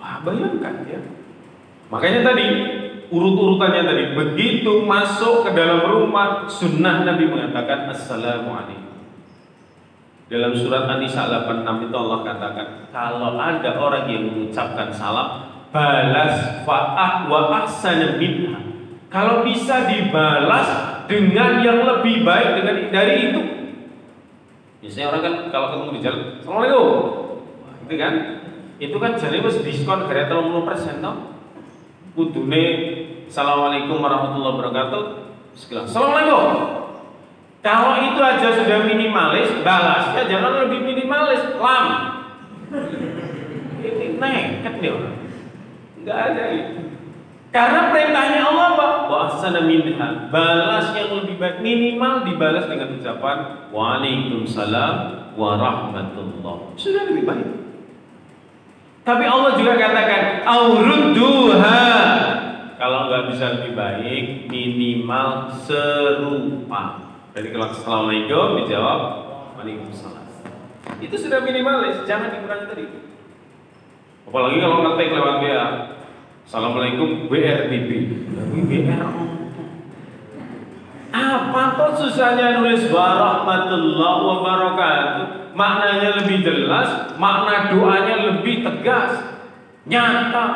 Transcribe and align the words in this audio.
Wah, 0.00 0.24
bayangkan 0.24 0.88
ya. 0.88 1.00
Makanya 1.92 2.32
tadi 2.32 2.46
urut-urutannya 3.10 3.82
tadi 3.84 4.04
begitu 4.16 4.86
masuk 4.86 5.44
ke 5.44 5.50
dalam 5.52 5.84
rumah 5.84 6.48
sunnah 6.48 7.04
Nabi 7.04 7.28
mengatakan 7.28 7.90
assalamualaikum. 7.92 8.88
Dalam 10.30 10.54
surat 10.54 10.86
An-Nisa 10.86 11.26
86 11.26 11.90
itu 11.90 11.96
Allah 11.98 12.18
katakan 12.22 12.66
kalau 12.94 13.34
ada 13.34 13.70
orang 13.82 14.06
yang 14.06 14.30
mengucapkan 14.30 14.94
salam 14.94 15.50
balas 15.74 16.62
fa'ah 16.62 17.26
wa 17.26 17.66
ahsana 17.66 18.14
minha. 18.14 18.62
Kalau 19.10 19.42
bisa 19.42 19.90
dibalas 19.90 21.02
dengan 21.10 21.58
yang 21.66 21.82
lebih 21.82 22.22
baik 22.22 22.62
dengan 22.62 22.76
dari 22.94 23.14
itu. 23.26 23.42
Biasanya 24.80 25.06
orang 25.10 25.22
kan 25.26 25.34
kalau 25.50 25.66
ketemu 25.74 25.90
di 25.98 26.00
jalan, 26.00 26.22
Assalamualaikum. 26.38 26.88
Itu 27.90 27.94
kan? 27.98 28.14
Itu 28.80 28.96
kan 28.96 29.20
jadi 29.20 29.44
mas 29.44 29.60
diskon 29.60 30.08
gara 30.08 30.24
30% 30.24 31.04
toh. 31.04 31.16
Kudune 32.16 32.64
Assalamualaikum 33.30 34.02
warahmatullahi 34.02 34.58
wabarakatuh. 34.58 35.02
Assalamualaikum. 35.86 36.50
Kalau 37.62 37.92
itu 38.02 38.18
aja 38.18 38.48
sudah 38.56 38.88
minimalis, 38.88 39.52
balasnya 39.62 40.26
jangan 40.26 40.66
lebih 40.66 40.82
minimalis, 40.82 41.60
lam. 41.60 41.86
Ini 43.84 44.16
nekat 44.16 44.74
nih 44.80 44.90
orang. 44.90 45.16
Enggak 46.00 46.18
ada 46.32 46.44
itu. 46.56 46.80
Karena 47.54 47.80
perintahnya 47.92 48.40
Allah 48.48 48.68
Pak, 48.74 48.92
wa 49.06 49.18
ahsana 49.28 49.60
minha. 49.62 50.32
Balas 50.32 50.90
yang 50.96 51.20
lebih 51.20 51.36
baik 51.36 51.62
minimal 51.62 52.24
dibalas 52.26 52.66
dengan 52.66 52.96
ucapan 52.96 53.38
Waalaikumsalam 53.70 54.94
warahmatullah. 55.36 56.74
Sudah 56.74 57.06
lebih 57.12 57.28
baik. 57.28 57.59
Tapi 59.00 59.24
Allah 59.24 59.56
juga 59.56 59.80
katakan 59.80 60.44
aurudduha. 60.44 61.82
Kalau 62.76 63.08
nggak 63.08 63.24
bisa 63.32 63.44
lebih 63.60 63.72
baik, 63.76 64.24
minimal 64.48 65.52
serupa. 65.64 67.12
Jadi 67.36 67.48
kalau 67.52 67.66
assalamualaikum 67.72 68.64
dijawab 68.64 69.00
waalaikumsalam. 69.60 70.24
Itu 71.00 71.16
sudah 71.16 71.44
minimalis, 71.44 72.04
jangan 72.08 72.32
dikurangi 72.32 72.66
tadi. 72.68 72.86
Apalagi 74.28 74.56
kalau 74.60 74.76
ngetik 74.84 75.12
lewat 75.12 75.36
WA. 75.44 75.66
Assalamualaikum. 76.44 77.30
WR 77.30 77.68
apa 77.68 79.39
kok 81.52 81.92
susahnya 81.98 82.58
nulis 82.58 82.88
warahmatullahi 82.90 84.22
wabarakatuh? 84.24 85.26
Maknanya 85.54 86.22
lebih 86.22 86.46
jelas, 86.46 87.14
makna 87.18 87.74
doanya 87.74 88.16
lebih 88.30 88.62
tegas, 88.62 89.42
nyata. 89.84 90.46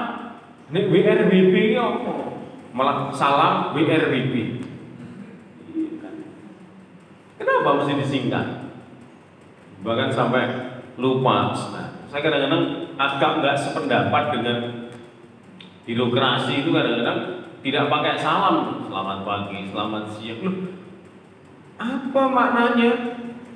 Ini 0.71 0.81
WRBB 0.89 1.55
ini 1.75 1.77
apa? 1.77 2.13
Malah 2.75 3.13
salam 3.13 3.77
WRBB. 3.77 4.65
Kenapa 7.39 7.69
mesti 7.83 7.93
disingkat? 8.01 8.47
Bahkan 9.85 10.09
sampai 10.15 10.43
lupa. 10.97 11.53
Nah, 11.53 11.87
saya 12.09 12.21
kadang-kadang 12.23 12.95
agak 12.97 13.31
nggak 13.43 13.57
sependapat 13.59 14.25
dengan 14.33 14.59
birokrasi 15.85 16.65
itu 16.65 16.71
kadang-kadang 16.73 17.45
tidak 17.61 17.89
pakai 17.89 18.15
salam 18.21 18.87
selamat 18.89 19.19
pagi, 19.25 19.59
selamat 19.69 20.05
siang. 20.15 20.41
Loh, 20.45 20.57
apa 21.79 22.23
maknanya? 22.31 22.91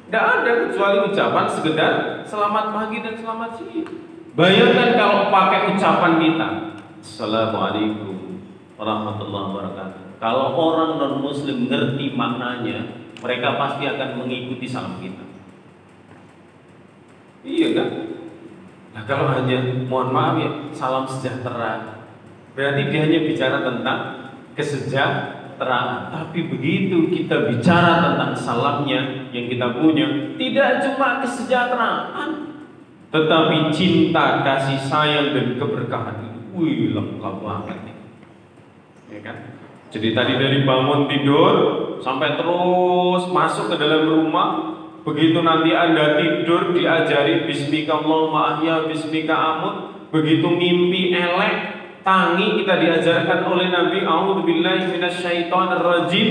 Tidak 0.08 0.24
ada 0.24 0.50
kecuali 0.64 1.04
ucapan 1.12 1.44
sekedar 1.44 1.92
selamat 2.24 2.72
pagi 2.72 3.04
dan 3.04 3.14
selamat 3.20 3.50
siang. 3.60 3.88
Bayangkan 4.32 4.96
kalau 4.96 5.28
pakai 5.28 5.76
ucapan 5.76 6.12
kita, 6.16 6.48
Assalamualaikum 6.98 8.40
warahmatullahi 8.80 9.46
wabarakatuh. 9.52 10.02
Kalau 10.18 10.56
orang 10.56 10.96
non 10.96 11.14
Muslim 11.20 11.68
ngerti 11.68 12.16
maknanya, 12.16 13.04
mereka 13.20 13.60
pasti 13.60 13.84
akan 13.84 14.24
mengikuti 14.24 14.66
salam 14.66 14.96
kita. 14.98 15.28
Iya 17.44 17.68
kan? 17.76 17.88
Nah 18.96 19.02
kalau 19.06 19.30
hanya 19.30 19.84
mohon 19.86 20.10
maaf 20.10 20.40
ya 20.40 20.50
salam 20.74 21.04
sejahtera, 21.06 22.02
berarti 22.56 22.82
dia 22.90 23.00
hanya 23.06 23.20
bicara 23.28 23.62
tentang 23.62 24.00
kesejahteraan. 24.56 25.37
Tapi 25.58 26.38
begitu 26.46 27.10
kita 27.10 27.50
bicara 27.50 28.14
tentang 28.14 28.32
salamnya 28.38 29.26
yang 29.34 29.50
kita 29.50 29.74
punya, 29.74 30.06
tidak 30.38 30.86
cuma 30.86 31.18
kesejahteraan, 31.18 32.30
tetapi 33.10 33.74
cinta, 33.74 34.46
kasih 34.46 34.78
sayang 34.86 35.34
dan 35.34 35.58
keberkahan. 35.58 36.16
Wih 36.54 36.94
lengkap 36.94 37.34
banget 37.42 37.78
nih, 37.86 37.96
ya 39.14 39.20
kan? 39.22 39.36
Jadi 39.88 40.14
tadi 40.14 40.34
dari 40.38 40.62
bangun 40.62 41.06
tidur 41.10 41.54
sampai 42.02 42.38
terus 42.38 43.30
masuk 43.30 43.70
ke 43.72 43.76
dalam 43.78 44.10
rumah, 44.10 44.48
begitu 45.06 45.40
nanti 45.40 45.74
anda 45.74 46.18
tidur 46.18 46.74
diajari 46.74 47.46
Bismika 47.46 47.98
Allahumma 47.98 48.58
ahya 48.58 48.86
Bismika 48.90 49.34
amut, 49.34 49.76
begitu 50.10 50.50
mimpi 50.50 51.14
elek, 51.14 51.77
tangi 52.08 52.56
kita 52.64 52.80
diajarkan 52.80 53.44
oleh 53.52 53.68
Nabi 53.68 54.00
minasyaitonirrajim. 54.96 56.28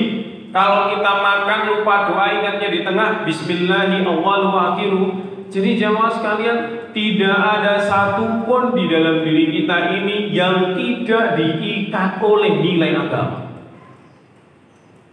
Kalau 0.50 0.90
kita 0.90 1.12
makan 1.22 1.60
lupa 1.70 2.10
doa 2.10 2.34
ingatnya 2.34 2.74
di 2.74 2.82
tengah 2.82 3.22
Bismillahi 3.22 4.02
awwalu 4.02 4.50
akhiru. 4.58 5.06
Jadi 5.54 5.78
jamaah 5.78 6.10
sekalian 6.10 6.90
tidak 6.98 7.38
ada 7.38 7.78
satupun 7.78 8.74
di 8.74 8.90
dalam 8.90 9.22
diri 9.22 9.54
kita 9.54 9.78
ini 10.02 10.34
yang 10.34 10.74
tidak 10.74 11.38
diikat 11.38 12.18
oleh 12.26 12.58
nilai 12.58 12.98
agama. 12.98 13.54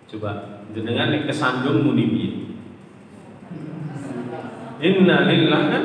Coba 0.09 0.65
jenengan 0.73 1.13
kesandung 1.29 1.85
muni 1.85 2.41
Inna 4.81 5.29
lillah 5.29 5.63
kan 5.71 5.85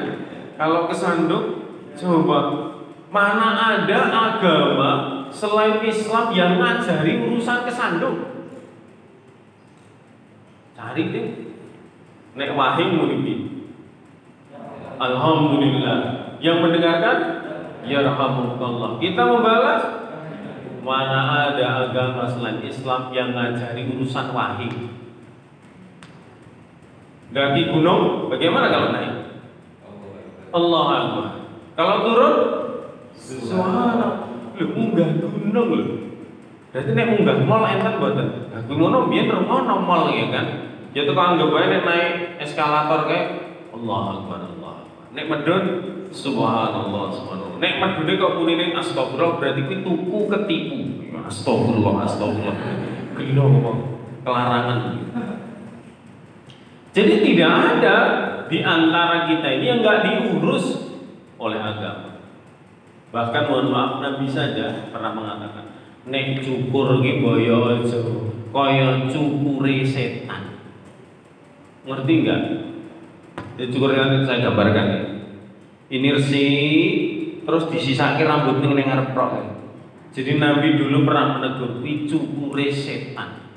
kalau 0.55 0.87
kesandung 0.87 1.67
coba 1.99 2.68
mana 3.09 3.57
ada 3.57 3.99
agama 4.09 4.89
selain 5.33 5.81
Islam 5.81 6.29
yang 6.33 6.61
ngajari 6.61 7.25
urusan 7.25 7.65
kesandung? 7.65 8.17
Cari 10.77 11.03
deh. 11.11 11.27
Nek 12.37 12.53
wahing 12.55 12.91
muni 12.95 13.35
Alhamdulillah. 14.99 15.99
Yang 16.39 16.57
mendengarkan 16.63 17.17
ya 17.83 18.05
rahmatullah. 18.05 19.01
Kita 19.01 19.21
membalas 19.27 19.83
mana 20.85 21.51
ada 21.51 21.89
agama 21.89 22.23
selain 22.29 22.63
Islam 22.63 23.11
yang 23.11 23.35
ngajari 23.35 23.89
urusan 23.91 24.31
wahing? 24.31 24.95
Daki 27.29 27.61
gunung, 27.69 28.25
bagaimana 28.31 28.73
kalau 28.73 28.89
naik? 28.89 29.13
Allah 30.49 30.85
Akbar. 30.89 31.27
Kalau 31.77 31.95
turun, 32.01 32.35
Subhanallah. 33.19 34.11
Lu 34.55 34.65
munggah 34.75 35.09
gunung 35.19 35.69
lho. 35.75 35.85
Berarti 36.71 36.91
nek 36.95 37.07
munggah 37.15 37.37
mall 37.43 37.65
enten 37.67 37.99
mboten. 37.99 38.27
Nah, 38.53 38.61
ngono 38.63 39.09
biyen 39.11 39.31
ono 39.31 39.75
mall 39.83 40.07
ya 40.13 40.31
kan. 40.31 40.47
Ya 40.95 41.05
tuh 41.05 41.13
anggap 41.13 41.53
ae 41.53 41.65
nek 41.69 41.83
naik 41.85 42.13
eskalator 42.41 43.05
kayak 43.05 43.27
Allah 43.75 44.01
Akbar 44.17 44.39
Allah. 44.41 44.75
Nek 45.13 45.25
medun 45.29 45.63
subhanallah 46.09 47.03
subhanallah. 47.13 47.57
Nek 47.61 47.73
medune 47.77 48.13
kok 48.17 48.33
munine 48.37 48.73
astagfirullah 48.73 49.37
berarti 49.37 49.61
kuwi 49.67 49.77
tuku 49.85 50.19
ketipu. 50.31 50.79
Astagfirullah 51.29 51.93
astagfirullah. 52.09 52.57
Gelo 53.17 53.45
kok 53.61 53.77
kelarangan. 54.25 54.79
Jadi 56.89 57.13
tidak 57.21 57.51
ada 57.53 57.95
di 58.49 58.65
antara 58.65 59.29
kita 59.29 59.47
ini 59.61 59.65
yang 59.69 59.79
nggak 59.85 59.99
diurus 60.05 60.97
oleh 61.37 61.61
agama. 61.61 62.08
Bahkan 63.09 63.43
mohon 63.49 63.73
maaf 63.73 63.91
Nabi 64.05 64.29
saja 64.29 64.89
pernah 64.93 65.11
mengatakan, 65.17 65.65
nek 66.05 66.45
cukur 66.45 67.01
ki 67.01 67.25
boyo 67.25 67.81
aja 67.81 67.99
kaya 68.53 69.09
cukure 69.09 69.81
setan. 69.81 70.61
Ngerti 71.89 72.13
enggak? 72.21 72.41
Ya, 73.57 73.65
cukur 73.69 73.91
yang 73.97 74.21
saya 74.25 74.45
gambarkan 74.49 74.85
ya. 74.87 75.01
Ini 75.89 76.07
resi 76.13 76.47
terus 77.45 77.65
disisaki 77.73 78.21
rambut 78.21 78.61
ning 78.61 78.77
ngarep 78.77 79.17
Jadi 80.09 80.41
Nabi 80.41 80.77
dulu 80.77 81.05
pernah 81.05 81.37
menegur, 81.37 81.81
"Kuwi 81.81 82.05
cukure 82.09 82.69
setan." 82.69 83.49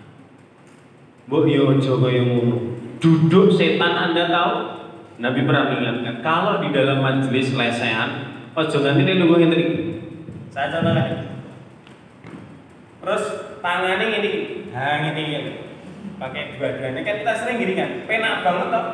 Mbok 1.28 1.44
yo 1.48 1.76
aja 1.76 1.92
kaya 1.96 2.22
ngono 2.24 2.56
duduk 3.00 3.52
setan 3.52 3.92
Anda 4.10 4.28
tahu? 4.28 4.56
Nabi 5.22 5.40
pernah 5.46 5.70
mengingatkan, 5.70 6.16
kalau 6.24 6.58
di 6.64 6.74
dalam 6.74 6.98
majelis 6.98 7.54
lesehan, 7.54 8.31
ojo 8.52 8.76
nanti 8.84 9.02
ini 9.04 9.12
nunggu 9.16 9.36
ini. 9.40 9.60
Saya 10.52 10.68
contohkan. 10.68 11.40
Terus 13.02 13.24
tangannya 13.64 14.06
ini, 14.20 14.32
nah 14.70 15.02
ini, 15.10 15.22
ini. 15.26 15.52
pakai 16.22 16.54
dua-duanya 16.54 17.02
kan 17.02 17.14
kita 17.18 17.34
sering 17.34 17.58
gini 17.58 17.74
kan, 17.74 17.90
penak 18.06 18.46
banget 18.46 18.68
toh, 18.70 18.86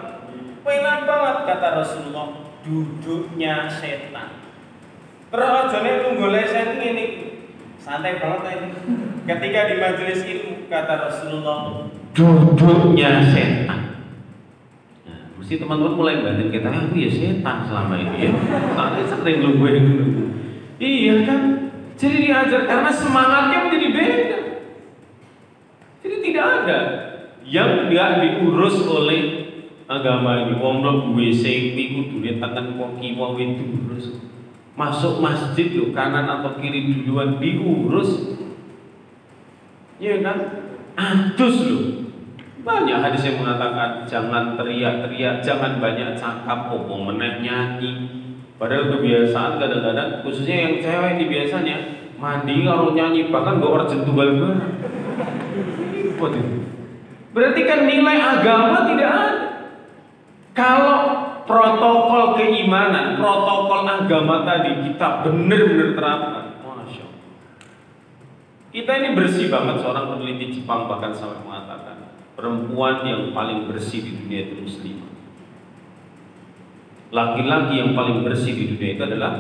penak 0.65 1.05
banget 1.05 1.37
kata 1.45 1.69
Rasulullah, 1.77 2.27
duduknya 2.65 3.69
setan. 3.69 4.49
Terus 5.29 5.45
ojo 5.45 5.69
sajane 5.69 6.09
tunggu 6.09 6.33
lesen 6.33 6.81
ini 6.81 7.05
santai 7.77 8.17
banget 8.17 8.49
ini. 8.49 8.69
Ketika 9.29 9.69
di 9.69 9.75
majelis 9.77 10.21
ilmu 10.25 10.73
kata 10.73 10.95
Rasulullah 11.05 11.85
duduknya 12.17 13.29
setan. 13.29 13.88
Mesti 15.39 15.55
teman-teman 15.63 15.95
mulai 15.95 16.19
batin 16.19 16.51
kita, 16.51 16.67
aku 16.67 16.99
ya 16.99 17.11
setan 17.15 17.63
selama 17.71 17.95
ini 17.95 18.27
ya. 18.27 18.31
Soalnya 18.75 19.05
sering 19.07 19.39
lu 19.39 19.51
gue 19.63 19.71
Iya 20.79 21.15
kan? 21.27 21.41
Jadi 21.99 22.31
diajar 22.31 22.63
karena 22.67 22.91
semangatnya 22.91 23.59
menjadi 23.67 23.89
beda. 23.91 24.39
Jadi 25.99 26.17
tidak 26.23 26.47
ada 26.63 26.79
yang 27.43 27.91
nggak 27.91 28.11
diurus 28.23 28.87
oleh 28.87 29.23
agama 29.91 30.47
ini. 30.47 30.55
Wong 30.63 30.83
mlebu 30.83 31.19
WC 31.19 31.75
iku 31.75 32.07
kudune 32.15 32.39
tangan 32.39 32.79
wong 32.79 33.03
kiwa 33.03 33.35
diurus. 33.35 34.23
Masuk 34.79 35.19
masjid 35.19 35.75
lo 35.75 35.91
kanan 35.91 36.31
atau 36.31 36.55
kiri 36.63 36.87
duluan 36.87 37.43
diurus. 37.43 38.39
Iya 39.99 40.23
kan? 40.23 40.39
Adus 40.95 41.57
lo. 41.67 41.98
Banyak 42.69 42.99
hadis 43.01 43.25
yang 43.25 43.41
mengatakan 43.41 44.05
jangan 44.05 44.53
teriak-teriak, 44.61 45.41
jangan 45.41 45.81
banyak 45.81 46.13
cakap, 46.13 46.69
oh 46.69 47.01
meneh 47.01 47.41
nyanyi, 47.41 48.19
Padahal 48.59 48.91
kebiasaan 48.91 49.63
kadang-kadang 49.63 50.27
khususnya 50.27 50.67
yang 50.67 50.75
cewek 50.83 51.11
ini 51.15 51.25
biasanya 51.31 51.77
mandi 52.19 52.67
kalau 52.67 52.91
nyanyi 52.91 53.31
bahkan 53.31 53.63
gak 53.63 53.71
orang 53.71 53.87
tunggal 53.87 54.29
Berarti 57.31 57.61
kan 57.63 57.81
nilai 57.87 58.19
agama 58.19 58.83
tidak 58.91 59.11
ada. 59.15 59.47
Kalau 60.59 60.99
protokol 61.47 62.35
keimanan, 62.35 63.15
protokol 63.15 63.87
agama 63.87 64.43
tadi 64.43 64.91
kita 64.91 65.23
benar-benar 65.23 65.95
terapkan. 65.95 66.45
Kita 68.69 68.91
ini 69.01 69.17
bersih 69.17 69.49
banget 69.49 69.81
seorang 69.81 70.13
peneliti 70.13 70.61
Jepang 70.61 70.91
bahkan 70.91 71.15
sampai 71.15 71.41
mengatakan 71.41 71.98
perempuan 72.39 73.03
yang 73.03 73.35
paling 73.35 73.67
bersih 73.67 73.99
di 73.99 74.15
dunia 74.15 74.47
itu 74.47 74.55
muslim 74.63 75.09
laki-laki 77.09 77.81
yang 77.81 77.97
paling 77.97 78.21
bersih 78.21 78.53
di 78.53 78.65
dunia 78.77 78.91
itu 78.97 79.03
adalah 79.05 79.33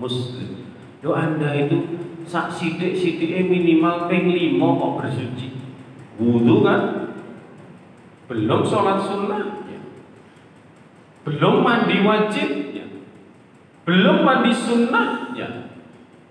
muslim. 0.00 0.64
Do 1.04 1.12
anda 1.12 1.52
itu 1.52 1.76
sak 2.24 2.52
sidik 2.56 2.96
sidik 2.96 3.36
minimal 3.46 4.08
peng 4.08 4.32
limo 4.32 4.80
kok 4.80 4.92
bersuci. 5.04 5.48
Wudhu 6.16 6.64
kan? 6.64 6.80
Belum 8.26 8.64
sholat 8.64 9.04
sunnah. 9.04 9.68
Ya. 9.68 9.80
Belum 11.28 11.60
mandi 11.60 12.00
wajib. 12.00 12.48
Ya. 12.72 12.86
Belum 13.84 14.24
mandi 14.24 14.50
sunnah. 14.56 15.36
Ya. 15.36 15.68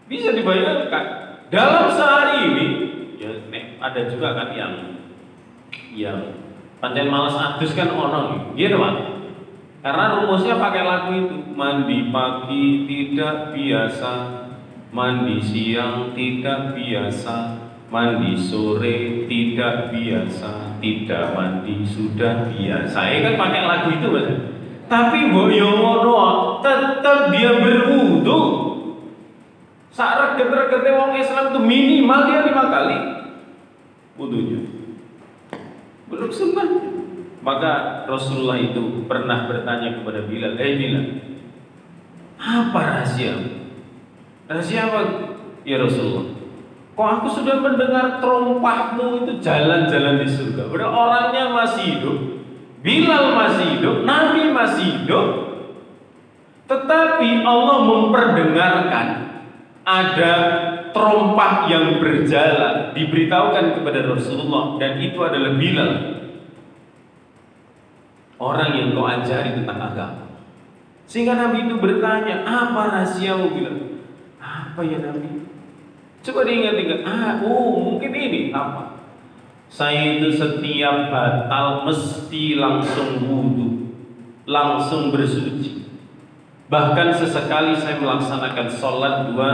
Bisa 0.09 0.33
dibayangkan 0.33 1.05
dalam 1.53 1.93
sehari 1.93 2.51
ini 2.51 2.65
ya 3.21 3.31
ada 3.79 4.01
juga 4.09 4.33
kan 4.33 4.49
yang 4.57 4.73
yang 5.95 6.35
pancen 6.83 7.07
malas 7.07 7.35
adus 7.39 7.71
kan 7.71 7.89
ono 7.91 8.51
gitu 8.53 8.75
Pak? 8.75 9.15
Karena 9.85 10.17
rumusnya 10.17 10.57
pakai 10.57 10.81
lagu 10.81 11.13
itu 11.13 11.37
Mandi 11.53 12.09
pagi 12.09 12.89
tidak 12.89 13.53
biasa 13.53 14.13
Mandi 14.89 15.37
siang 15.37 16.17
tidak 16.17 16.73
biasa 16.73 17.61
Mandi 17.93 18.33
sore 18.33 19.29
tidak 19.29 19.93
biasa 19.93 20.81
Tidak 20.81 21.37
mandi 21.37 21.85
sudah 21.85 22.49
biasa. 22.49 22.97
Ya 22.97 23.17
kan 23.29 23.33
pakai 23.37 23.61
lagu 23.61 23.93
itu 23.93 24.09
mas 24.09 24.25
Tapi 24.89 25.29
boyono 25.29 26.61
tetap 26.65 27.29
dia 27.33 27.57
berwudu. 27.57 28.41
Saat 29.93 30.33
reget-regetnya 30.33 30.97
wong 30.97 31.13
Islam 31.15 31.53
itu 31.53 31.59
minimal 31.61 32.19
dia 32.27 32.41
lima 32.43 32.67
kali 32.67 32.97
Wudunya 34.19 34.74
Belum 36.05 36.29
sembah 36.29 36.67
maka 37.45 38.03
Rasulullah 38.09 38.57
itu 38.57 39.05
pernah 39.05 39.45
bertanya 39.45 40.01
kepada 40.01 40.25
Bilal, 40.25 40.57
"Eh 40.57 40.81
Bilal, 40.81 41.05
apa 42.41 42.79
rahasia? 42.81 43.37
Rahasia 44.49 44.89
apa? 44.89 44.99
Ya 45.61 45.77
Rasulullah. 45.77 46.33
Kok 46.97 47.09
aku 47.21 47.27
sudah 47.29 47.61
mendengar 47.61 48.17
terompahmu 48.17 49.27
itu 49.27 49.31
jalan-jalan 49.43 50.25
di 50.25 50.27
surga. 50.31 50.71
Berarti 50.71 50.89
orangnya 50.89 51.43
masih 51.53 51.83
hidup, 51.97 52.17
Bilal 52.81 53.25
masih 53.35 53.65
hidup, 53.77 53.95
Nabi 54.07 54.49
masih 54.49 54.85
hidup. 55.01 55.27
Tetapi 56.65 57.45
Allah 57.45 57.77
memperdengarkan 57.85 59.07
ada 59.85 60.33
terompah 60.89 61.69
yang 61.69 62.01
berjalan 62.01 62.97
diberitahukan 62.97 63.77
kepada 63.77 63.99
Rasulullah 64.09 64.81
dan 64.81 64.97
itu 64.97 65.21
adalah 65.21 65.53
Bilal 65.53 65.91
orang 68.41 68.71
yang 68.75 68.87
kau 68.97 69.07
ajari 69.07 69.55
tentang 69.61 69.79
agama. 69.79 70.25
Sehingga 71.05 71.37
Nabi 71.37 71.69
itu 71.69 71.77
bertanya, 71.77 72.41
apa 72.43 72.91
rahasiamu 72.91 73.53
bilang? 73.53 74.01
Apa 74.41 74.81
ya 74.81 74.97
Nabi? 74.99 75.45
Coba 76.25 76.41
diingat-ingat, 76.41 77.05
ah, 77.05 77.37
oh 77.45 77.77
mungkin 77.77 78.09
ini 78.09 78.49
apa? 78.49 78.97
Saya 79.69 80.17
itu 80.17 80.33
setiap 80.33 81.13
batal 81.13 81.85
mesti 81.85 82.57
langsung 82.57 83.21
wudhu, 83.21 83.93
langsung 84.49 85.13
bersuci. 85.13 85.54
Bahkan 86.65 87.07
sesekali 87.13 87.77
saya 87.77 88.01
melaksanakan 88.01 88.67
sholat 88.73 89.29
dua 89.29 89.49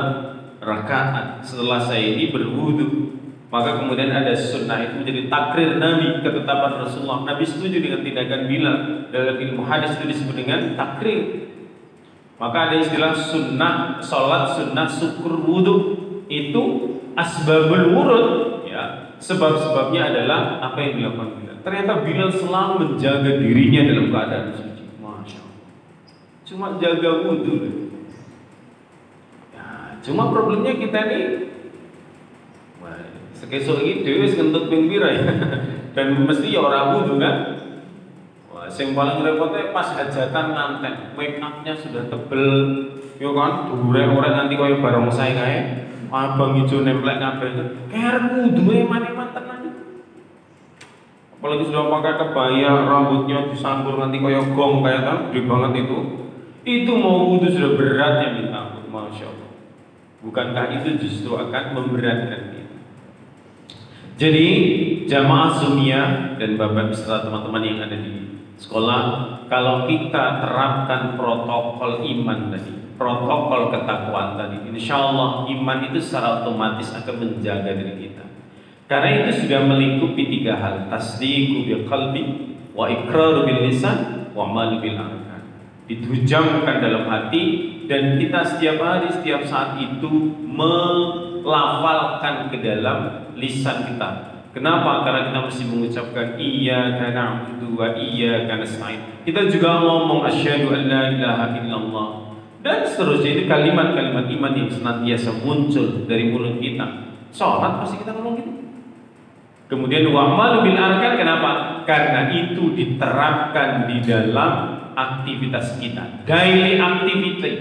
rakaat 0.63 1.43
setelah 1.43 1.81
saya 1.81 2.15
ini 2.15 2.31
berwudhu 2.31 3.11
maka 3.51 3.83
kemudian 3.83 4.07
ada 4.07 4.31
sunnah 4.31 4.79
itu 4.79 5.03
menjadi 5.03 5.27
takrir 5.27 5.75
Nabi 5.75 6.23
ketetapan 6.23 6.87
Rasulullah. 6.87 7.27
Nabi 7.27 7.43
setuju 7.43 7.83
dengan 7.83 7.99
tindakan 7.99 8.47
Bilal 8.47 8.77
dalam 9.11 9.35
ilmu 9.35 9.67
hadis 9.67 9.99
itu 9.99 10.07
disebut 10.07 10.35
dengan 10.39 10.79
takrir. 10.79 11.51
Maka 12.39 12.71
ada 12.71 12.75
istilah 12.79 13.11
sunnah 13.11 13.99
sholat, 13.99 14.55
sunnah 14.55 14.87
syukur 14.87 15.43
wudhu 15.43 15.75
itu 16.31 16.95
asbabul 17.11 17.91
wurud 17.91 18.27
ya 18.71 19.11
sebab-sebabnya 19.19 20.15
adalah 20.15 20.63
apa 20.63 20.79
yang 20.79 21.03
dilakukan 21.03 21.43
Bilal. 21.43 21.57
Ternyata 21.59 21.91
Bilal 22.07 22.31
selalu 22.31 22.73
menjaga 22.87 23.31
dirinya 23.35 23.81
dalam 23.83 24.07
keadaan. 24.15 24.70
Cuma 26.51 26.75
jaga 26.75 27.23
wudhu. 27.23 27.87
Ya, 29.55 29.95
cuma 30.03 30.27
problemnya 30.35 30.75
kita 30.75 30.99
ini 31.07 31.51
Sekesuk 33.41 33.81
iki 33.81 34.05
dhewe 34.05 34.27
wis 34.29 34.37
kentut 34.37 34.69
ping 34.69 34.85
ya. 34.91 35.09
Dan 35.97 36.27
mesti 36.29 36.53
ya 36.53 36.61
ora 36.61 36.93
wudu 36.93 37.17
kan. 37.17 37.57
Wah, 38.53 38.69
sing 38.69 38.93
paling 38.93 39.25
repotnya 39.25 39.73
pas 39.73 39.97
hajatan 39.97 40.55
nganten, 40.55 41.17
make 41.17 41.41
upnya 41.41 41.73
sudah 41.75 42.07
tebel, 42.07 42.47
yo 43.19 43.35
kan, 43.35 43.67
dhuwure 43.67 44.07
ora 44.13 44.29
nanti 44.37 44.55
kaya 44.55 44.79
barong 44.79 45.09
saya 45.09 45.35
kae. 45.35 45.59
Abang 46.11 46.59
ijo 46.59 46.83
nemplek 46.83 47.17
kabeh. 47.17 47.49
Kayak 47.89 48.29
wudu 48.29 48.63
e 48.71 48.83
mane-mane 48.85 49.31
tenan. 49.33 49.61
Apalagi 51.39 51.63
sudah 51.65 51.89
pakai 51.89 52.13
kebaya, 52.21 52.71
rambutnya 52.85 53.49
disambur 53.49 53.97
nanti 53.97 54.21
kaya 54.21 54.43
gong 54.53 54.85
kayak 54.85 55.01
kan, 55.01 55.17
gede 55.33 55.49
banget 55.49 55.71
itu. 55.87 56.20
Itu 56.61 56.91
mau 56.97 57.31
wudu 57.31 57.49
sudah 57.49 57.73
berat 57.73 58.13
ya 58.21 58.29
minta 58.37 58.57
ampun, 58.69 58.85
masya 58.93 59.25
Allah. 59.29 59.49
Bukankah 60.21 60.65
itu 60.77 61.01
justru 61.01 61.33
akan 61.33 61.63
memberatkan 61.73 62.61
jadi 64.21 64.47
jamaah 65.09 65.49
sunia 65.57 66.01
dan 66.37 66.53
bapak 66.53 66.93
beserta 66.93 67.25
teman-teman 67.25 67.65
yang 67.65 67.81
ada 67.81 67.97
di 67.97 68.37
sekolah, 68.61 69.01
kalau 69.49 69.89
kita 69.89 70.45
terapkan 70.45 71.17
protokol 71.17 72.05
iman 72.05 72.53
tadi, 72.53 72.69
protokol 73.01 73.73
ketakwaan 73.73 74.37
tadi, 74.37 74.61
insya 74.69 75.01
Allah 75.09 75.49
iman 75.49 75.77
itu 75.89 75.97
secara 75.97 76.45
otomatis 76.45 76.93
akan 76.93 77.15
menjaga 77.17 77.73
diri 77.73 77.97
kita. 77.97 78.25
Karena 78.85 79.25
itu 79.25 79.41
sudah 79.41 79.65
melingkupi 79.65 80.29
tiga 80.29 80.53
hal, 80.61 80.85
tasdiqu 80.93 81.65
bil 81.65 81.89
qalbi, 81.89 82.53
wa 82.77 82.93
iqraru 82.93 83.49
bil 83.49 83.73
lisan, 83.73 84.29
wa 84.37 84.45
amalu 84.45 84.85
bil 84.85 85.01
arkan. 85.01 85.30
Ditujamkan 85.91 86.79
dalam 86.79 87.03
hati 87.11 87.43
dan 87.91 88.15
kita 88.15 88.39
setiap 88.47 88.79
hari, 88.79 89.11
setiap 89.11 89.43
saat 89.43 89.75
itu 89.75 90.07
melafalkan 90.47 92.47
ke 92.47 92.63
dalam 92.63 93.27
lisan 93.35 93.91
kita. 93.91 94.39
Kenapa? 94.55 95.03
Karena 95.03 95.27
kita 95.27 95.39
mesti 95.43 95.63
mengucapkan 95.67 96.39
iya 96.39 96.95
karena 96.95 97.43
itu 97.43 97.75
wa 97.75 97.91
iya 97.99 98.47
karena 98.47 98.63
nasta'in. 98.63 99.27
Kita 99.27 99.51
juga 99.51 99.83
ngomong 99.83 100.23
asyhadu 100.31 100.71
an 100.71 100.81
la 100.87 101.01
ilaha 101.11 101.45
illallah. 101.59 102.07
Dan 102.63 102.87
seterusnya 102.87 103.31
itu 103.35 103.43
kalimat-kalimat 103.51 104.31
iman 104.31 104.53
yang 104.55 104.71
senantiasa 104.71 105.43
muncul 105.43 106.07
dari 106.07 106.31
mulut 106.31 106.55
kita. 106.63 106.87
Sholat 107.35 107.83
pasti 107.83 107.99
kita 107.99 108.15
ngomong 108.15 108.39
gitu. 108.39 108.51
Kemudian 109.67 110.07
wa 110.11 110.35
amalu 110.35 110.71
bil 110.71 110.79
arkan 110.79 111.15
kenapa? 111.15 111.83
Karena 111.87 112.27
itu 112.31 112.75
diterapkan 112.75 113.87
di 113.87 114.03
dalam 114.03 114.80
aktivitas 115.01 115.81
kita. 115.81 116.25
Daily 116.29 116.77
activity. 116.77 117.53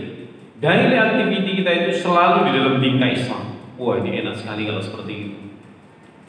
Daily 0.60 0.96
activity 0.96 1.50
kita 1.64 1.70
itu 1.72 1.90
selalu 2.04 2.48
di 2.48 2.50
dalam 2.60 2.74
tingkah 2.84 3.10
Islam. 3.10 3.44
Wah 3.80 3.96
ini 3.96 4.20
enak 4.20 4.36
sekali 4.36 4.68
kalau 4.68 4.82
seperti 4.84 5.12
itu. 5.16 5.38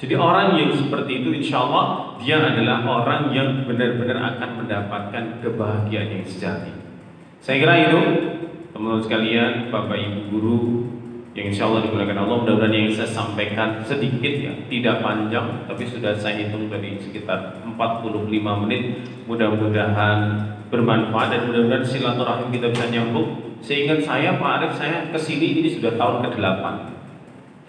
Jadi 0.02 0.18
orang 0.18 0.58
yang 0.58 0.72
seperti 0.74 1.22
itu 1.22 1.30
insya 1.30 1.62
Allah 1.62 2.18
dia 2.18 2.42
adalah 2.42 2.82
orang 2.82 3.30
yang 3.36 3.70
benar-benar 3.70 4.34
akan 4.34 4.66
mendapatkan 4.66 5.24
kebahagiaan 5.46 6.10
yang 6.10 6.26
sejati. 6.26 6.74
Saya 7.38 7.62
kira 7.62 7.76
itu 7.92 8.00
teman-teman 8.74 9.04
sekalian, 9.06 9.52
bapak 9.70 9.98
ibu 10.02 10.20
guru 10.34 10.62
yang 11.32 11.46
insya 11.52 11.68
Allah 11.68 11.88
digunakan 11.88 12.18
Allah. 12.24 12.38
Mudah-mudahan 12.44 12.76
yang 12.76 12.92
saya 12.92 13.10
sampaikan 13.10 13.80
sedikit 13.84 14.34
ya 14.36 14.54
tidak 14.68 15.00
panjang 15.00 15.64
tapi 15.68 15.84
sudah 15.88 16.12
saya 16.16 16.44
hitung 16.44 16.68
dari 16.68 17.00
sekitar 17.00 17.64
45 17.64 18.28
menit. 18.68 19.04
Mudah-mudahan 19.30 20.20
bermanfaat 20.68 21.28
dan 21.32 21.42
mudah-mudahan 21.48 21.86
silaturahim 21.88 22.52
kita 22.52 22.68
bisa 22.72 22.86
nyambung. 22.92 23.60
Seingat 23.62 24.02
saya 24.02 24.42
Pak 24.42 24.52
Arif 24.58 24.74
saya 24.76 25.08
ke 25.14 25.20
sini 25.22 25.62
ini 25.62 25.70
sudah 25.70 25.94
tahun 25.94 26.26
ke-8 26.34 26.92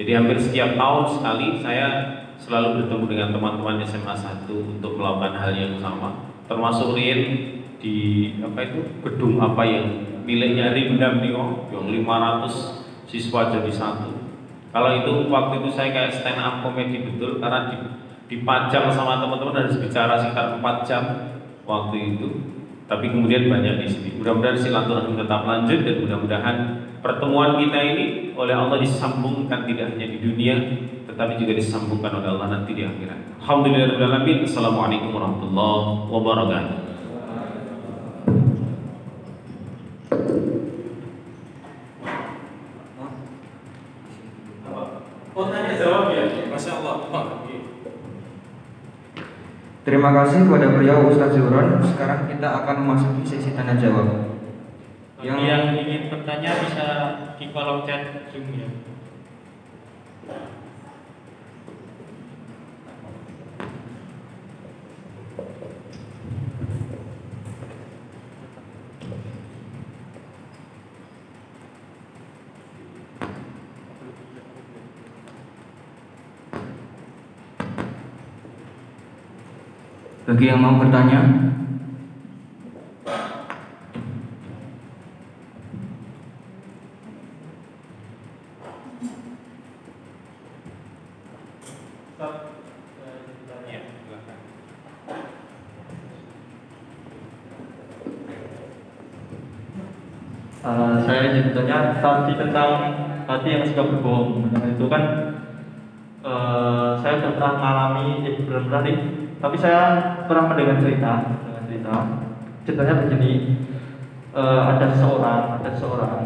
jadi 0.03 0.19
hampir 0.19 0.35
setiap 0.41 0.75
tahun 0.75 1.05
sekali 1.15 1.49
saya 1.61 1.87
selalu 2.41 2.83
bertemu 2.83 3.05
dengan 3.07 3.29
teman-teman 3.39 3.79
SMA 3.87 4.15
1 4.17 4.51
untuk 4.51 4.99
melakukan 4.99 5.37
hal 5.39 5.53
yang 5.53 5.79
sama. 5.79 6.33
Termasuk 6.51 6.99
Rien 6.99 7.21
di 7.79 7.97
apa 8.43 8.67
itu 8.67 8.83
gedung 9.05 9.39
apa 9.39 9.63
yang 9.63 9.87
miliknya 10.27 10.75
Rimdam 10.75 11.23
nih 11.23 11.31
oh 11.39 11.71
yang 11.71 11.87
500 11.87 12.82
siswa 13.13 13.53
jadi 13.53 13.69
satu 13.69 14.09
kalau 14.73 14.89
itu 14.97 15.29
waktu 15.29 15.61
itu 15.61 15.69
saya 15.69 15.93
kayak 15.93 16.17
stand 16.17 16.41
up 16.41 16.65
komedi 16.65 17.05
betul 17.05 17.37
karena 17.37 17.69
dipajang 18.33 18.89
sama 18.89 19.21
teman-teman 19.21 19.61
harus 19.61 19.77
bicara 19.77 20.17
sekitar 20.17 20.57
4 20.57 20.89
jam 20.89 21.03
waktu 21.69 22.17
itu 22.17 22.29
tapi 22.89 23.13
kemudian 23.13 23.53
banyak 23.53 23.85
di 23.85 23.89
sini 23.93 24.09
mudah-mudahan 24.17 24.57
silaturahmi 24.57 25.21
tetap 25.21 25.45
lanjut 25.45 25.85
dan 25.85 25.97
mudah-mudahan 26.01 26.57
pertemuan 27.05 27.61
kita 27.61 27.77
ini 27.77 28.05
oleh 28.33 28.57
Allah 28.57 28.81
disambungkan 28.81 29.69
tidak 29.69 29.93
hanya 29.93 30.09
di 30.09 30.19
dunia 30.25 30.57
tetapi 31.13 31.37
juga 31.37 31.53
disambungkan 31.61 32.25
oleh 32.25 32.29
Allah 32.33 32.49
nanti 32.49 32.73
di 32.73 32.89
akhirat. 32.89 33.45
Alhamdulillahirobbilalamin. 33.45 34.49
Assalamualaikum 34.49 35.13
warahmatullahi 35.13 36.09
wabarakatuh. 36.09 36.79
Oh 45.33 45.49
tanya 45.49 45.77
jawab 45.77 46.17
ya, 46.17 46.25
masya 46.49 46.81
Allah. 46.81 47.13
Terima 49.83 50.15
kasih 50.15 50.47
kepada 50.47 50.79
beliau 50.79 51.11
Ustaz 51.11 51.35
Zuron. 51.35 51.83
Sekarang 51.83 52.31
kita 52.31 52.47
akan 52.63 52.77
memasuki 52.87 53.27
sesi 53.27 53.51
tanya 53.51 53.75
jawab. 53.75 54.31
Yang, 55.19 55.39
yang 55.43 55.65
ingin 55.75 56.03
bertanya 56.07 56.51
bisa 56.63 56.87
di 57.35 57.51
kolom 57.51 57.83
chat 57.83 58.31
Zoom 58.31 58.47
ya. 58.55 58.71
Bagi 80.33 80.49
yang 80.49 80.65
mau 80.65 80.81
bertanya, 80.81 81.21
Uh, 100.63 100.95
saya 101.03 101.35
ingin 101.35 101.51
bertanya 101.53 101.99
tadi 102.01 102.39
tentang 102.39 102.71
hati 103.27 103.49
yang 103.51 103.67
suka 103.67 103.83
berbohong. 103.83 104.47
Nah, 104.55 104.65
itu 104.71 104.87
kan 104.87 105.03
uh, 106.25 106.95
saya 107.03 107.19
sudah 107.19 107.35
pernah 107.35 107.53
mengalami, 107.59 108.23
eh, 108.31 108.39
benar-benar 108.47 108.81
nih, 108.87 108.97
tapi 109.43 109.57
saya 109.59 109.81
pernah 110.31 110.47
mendengar 110.47 110.79
cerita, 110.79 111.13
dengan 111.43 111.63
cerita. 111.67 111.95
Ceritanya 112.63 112.95
begini, 113.03 113.33
uh, 114.31 114.71
ada 114.71 114.95
seseorang, 114.95 115.59
ada 115.59 115.71
seseorang, 115.75 116.19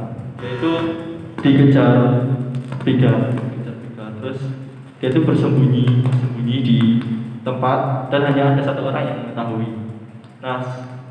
yaitu 0.44 0.72
dikejar 1.40 1.96
begal, 2.84 3.32
dikejar 3.32 3.76
begal. 3.80 4.08
Terus 4.20 4.38
dia 5.00 5.08
itu 5.08 5.24
bersembunyi, 5.24 6.04
bersembunyi 6.04 6.56
di 6.60 6.78
tempat 7.40 8.12
dan 8.12 8.28
hanya 8.28 8.52
ada 8.52 8.62
satu 8.62 8.92
orang 8.92 9.04
yang 9.08 9.18
mengetahui. 9.24 9.68
Nah, 10.44 10.60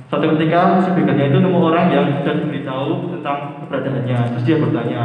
Suatu 0.05 0.37
ketika 0.37 0.85
si 0.85 0.93
begalnya 0.93 1.33
itu 1.33 1.41
nemu 1.41 1.59
orang 1.65 1.89
yang 1.89 2.05
sudah 2.21 2.37
diberitahu 2.37 3.09
tentang 3.17 3.57
keberadaannya. 3.65 4.17
Terus 4.37 4.43
dia 4.45 4.57
bertanya, 4.61 5.01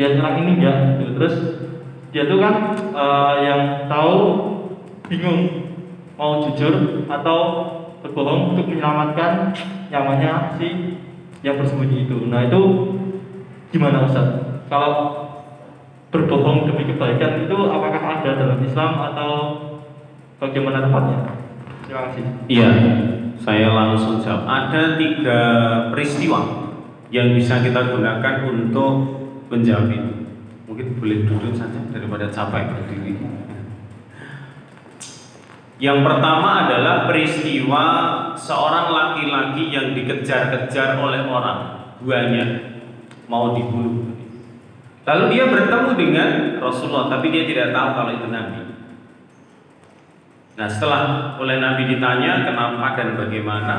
lihat 0.00 0.12
orang 0.24 0.34
ini 0.40 0.50
enggak? 0.56 0.76
Gitu. 0.96 1.12
Terus 1.20 1.34
dia 2.08 2.24
tuh 2.24 2.40
kan 2.40 2.54
uh, 2.96 3.34
yang 3.44 3.62
tahu 3.92 4.16
bingung 5.04 5.59
mau 6.20 6.44
jujur 6.44 7.08
atau 7.08 7.40
berbohong 8.04 8.52
untuk 8.52 8.68
menyelamatkan 8.68 9.56
nyawanya 9.88 10.52
si 10.60 11.00
yang 11.40 11.56
bersembunyi 11.56 12.04
itu. 12.04 12.28
Nah 12.28 12.44
itu 12.44 12.60
gimana 13.72 14.04
Ustaz? 14.04 14.60
Kalau 14.68 15.16
berbohong 16.12 16.68
demi 16.68 16.84
kebaikan 16.92 17.48
itu 17.48 17.56
apakah 17.72 18.20
ada 18.20 18.30
dalam 18.36 18.60
Islam 18.60 18.92
atau 19.00 19.32
bagaimana 20.36 20.84
tepatnya? 20.84 21.18
Terima 21.88 22.00
kasih. 22.12 22.22
Iya, 22.52 22.70
saya 23.40 23.72
langsung 23.72 24.20
jawab. 24.20 24.44
Ada 24.44 25.00
tiga 25.00 25.40
peristiwa 25.88 26.68
yang 27.08 27.32
bisa 27.32 27.64
kita 27.64 27.96
gunakan 27.96 28.34
untuk 28.44 28.92
menjawab 29.48 29.88
ini. 29.88 30.28
Mungkin 30.68 31.00
boleh 31.00 31.26
duduk 31.26 31.56
saja 31.56 31.80
daripada 31.90 32.28
capek 32.28 32.76
berdiri. 32.76 33.29
Yang 35.80 35.98
pertama 36.04 36.68
adalah 36.68 37.08
peristiwa 37.08 37.84
seorang 38.36 38.92
laki-laki 38.92 39.72
yang 39.72 39.96
dikejar-kejar 39.96 41.00
oleh 41.00 41.24
orang 41.24 41.88
tuanya 42.04 42.44
mau 43.32 43.56
dibunuh. 43.56 44.12
Lalu 45.08 45.24
dia 45.32 45.48
bertemu 45.48 45.90
dengan 45.96 46.28
Rasulullah, 46.60 47.08
tapi 47.08 47.32
dia 47.32 47.48
tidak 47.48 47.72
tahu 47.72 47.88
kalau 47.96 48.12
itu 48.12 48.28
Nabi. 48.28 48.60
Nah 50.60 50.68
setelah 50.68 51.00
oleh 51.40 51.56
Nabi 51.56 51.88
ditanya 51.88 52.44
kenapa 52.44 52.92
dan 52.92 53.16
bagaimana 53.16 53.76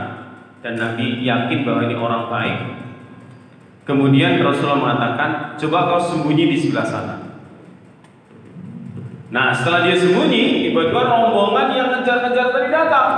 dan 0.66 0.82
Nabi 0.82 1.22
yakin 1.22 1.62
bahwa 1.62 1.82
ini 1.86 1.94
orang 1.94 2.26
baik 2.26 2.58
Kemudian 3.86 4.42
Rasulullah 4.42 4.82
mengatakan 4.82 5.58
coba 5.62 5.90
kau 5.94 6.02
sembunyi 6.02 6.50
di 6.50 6.58
sebelah 6.58 6.86
sana 6.86 7.16
Nah 9.30 9.54
setelah 9.54 9.86
dia 9.86 9.94
sembunyi 9.94 10.61
tiba-tiba 10.72 11.02
rombongan 11.04 11.68
yang 11.76 11.88
ngejar-ngejar 11.92 12.48
tadi 12.56 12.68
datang 12.72 13.12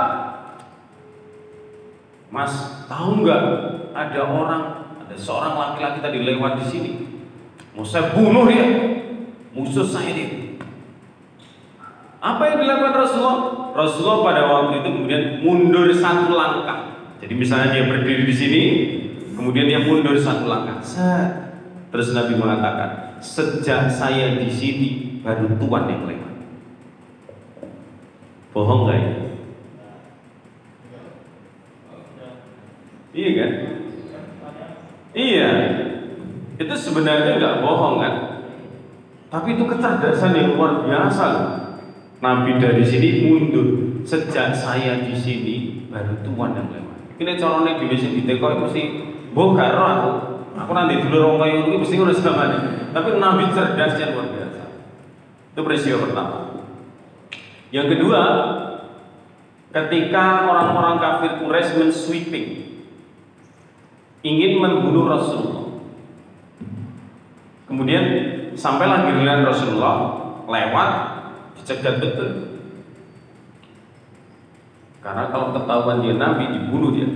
Mas 2.34 2.52
tahu 2.90 3.22
nggak 3.22 3.42
ada 3.94 4.20
orang 4.26 4.62
ada 5.06 5.14
seorang 5.14 5.54
laki-laki 5.54 6.02
tadi 6.02 6.18
lewat 6.26 6.58
di 6.58 6.64
sini 6.66 6.90
mau 7.78 7.86
saya 7.86 8.10
bunuh 8.10 8.50
dia 8.50 8.66
musuh 9.54 9.86
saya 9.86 10.10
dia 10.10 10.44
apa 12.24 12.42
yang 12.48 12.58
dilakukan 12.64 12.94
Rasulullah? 13.04 13.38
Rasulullah 13.76 14.18
pada 14.24 14.42
waktu 14.48 14.80
itu 14.80 14.88
kemudian 14.96 15.22
mundur 15.44 15.92
satu 15.92 16.32
langkah. 16.32 16.96
Jadi 17.20 17.36
misalnya 17.36 17.76
dia 17.76 17.84
berdiri 17.84 18.24
di 18.24 18.32
sini, 18.32 18.62
kemudian 19.36 19.68
dia 19.68 19.84
mundur 19.84 20.16
satu 20.16 20.48
langkah. 20.48 20.80
Terus 21.92 22.16
Nabi 22.16 22.32
mengatakan, 22.40 23.20
sejak 23.20 23.92
saya 23.92 24.40
di 24.40 24.48
sini 24.48 25.20
baru 25.20 25.52
Tuhan 25.60 25.84
yang 25.84 26.02
lewat. 26.08 26.23
Bohong 28.54 28.86
nggak 28.86 28.98
ya? 29.02 29.10
Iya 33.14 33.30
kan? 33.34 33.50
Iya. 35.14 35.50
Itu 36.62 36.74
sebenarnya 36.78 37.42
nggak 37.42 37.58
bohong 37.66 37.98
kan? 37.98 38.14
Tapi 39.26 39.58
itu 39.58 39.66
kecerdasan 39.66 40.38
yang 40.38 40.54
luar 40.54 40.86
biasa. 40.86 41.26
Nabi 42.22 42.62
dari 42.62 42.86
sini 42.86 43.26
mundur. 43.26 43.68
Sejak 44.06 44.54
saya 44.54 45.02
di 45.02 45.16
sini 45.16 45.54
baru 45.90 46.22
tuan 46.22 46.54
yang 46.54 46.70
lewat. 46.70 47.18
Ini 47.18 47.40
corone 47.40 47.74
di 47.80 47.96
sini 47.98 48.20
di 48.20 48.24
teko 48.28 48.46
itu 48.54 48.66
sih 48.70 48.84
bongkar 49.34 49.74
aku. 49.74 50.12
Aku 50.54 50.70
nanti 50.70 51.02
dulu 51.02 51.34
orang 51.34 51.38
kaya 51.42 51.54
itu 51.66 51.82
mesti 51.82 51.98
ngurus 51.98 52.22
sama 52.22 52.46
Tapi 52.94 53.18
Nabi 53.18 53.50
cerdas 53.50 53.98
yang 53.98 54.14
luar 54.14 54.30
biasa. 54.30 54.62
Itu 55.50 55.60
peristiwa 55.66 56.06
pertama. 56.06 56.53
Yang 57.74 57.98
kedua, 57.98 58.22
ketika 59.74 60.46
orang-orang 60.46 61.02
kafir 61.02 61.42
Quraisy 61.42 61.74
mensweeping 61.74 62.48
ingin 64.22 64.62
membunuh 64.62 65.10
Rasulullah. 65.10 65.66
Kemudian 67.66 68.04
sampailah 68.54 69.10
giliran 69.10 69.42
Rasulullah 69.42 69.96
lewat 70.46 70.90
dicegat 71.58 71.98
betul. 71.98 72.62
Karena 75.02 75.34
kalau 75.34 75.50
ketahuan 75.50 75.98
dia 75.98 76.14
nabi 76.14 76.54
dibunuh 76.54 76.94
dia. 76.94 77.10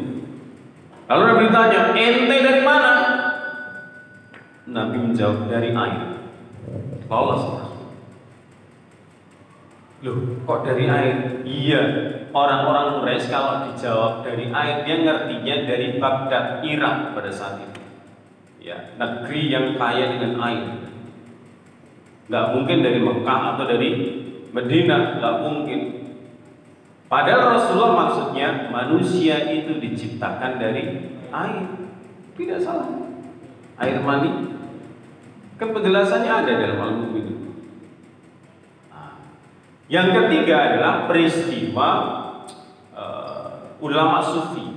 Lalu 1.09 1.23
Nabi 1.25 1.45
tanya, 1.49 1.81
ente 1.97 2.37
dari 2.45 2.61
mana? 2.61 2.93
Nabi 4.69 4.97
menjawab 5.01 5.49
dari 5.49 5.73
air. 5.73 6.21
Lolos. 7.09 7.68
Loh, 9.99 10.15
kok 10.47 10.63
dari 10.63 10.87
air? 10.87 11.43
Iya, 11.43 11.83
orang-orang 12.31 13.03
Quraisy 13.03 13.35
kalau 13.35 13.67
dijawab 13.67 14.23
dari 14.23 14.47
air, 14.47 14.87
dia 14.87 14.97
ngertinya 15.03 15.57
dari 15.67 15.99
Baghdad, 15.99 16.63
Irak 16.63 17.19
pada 17.19 17.31
saat 17.35 17.59
itu. 17.59 17.83
Ya, 18.63 18.95
negeri 18.95 19.51
yang 19.51 19.75
kaya 19.75 20.15
dengan 20.15 20.39
air. 20.39 20.87
Gak 22.31 22.47
mungkin 22.55 22.79
dari 22.85 23.01
Mekah 23.03 23.41
atau 23.57 23.65
dari 23.67 23.91
Medina, 24.55 25.19
gak 25.19 25.35
mungkin. 25.43 25.81
Padahal 27.09 27.57
Rasulullah 27.57 28.07
maksudnya 28.07 28.69
manusia 28.71 29.51
itu 29.51 29.83
diciptakan 29.83 30.63
dari 30.63 31.11
air. 31.33 31.65
Tidak 32.39 32.61
salah. 32.63 32.87
Air 33.83 33.99
mani. 34.05 34.55
Kan 35.59 35.75
penjelasannya 35.75 36.31
ada 36.31 36.53
dalam. 36.55 36.79
Nah, 36.79 37.48
yang 39.89 40.13
ketiga 40.13 40.57
adalah 40.73 41.09
peristiwa 41.09 41.91
uh, 42.93 43.73
ulama 43.81 44.21
sufi 44.21 44.69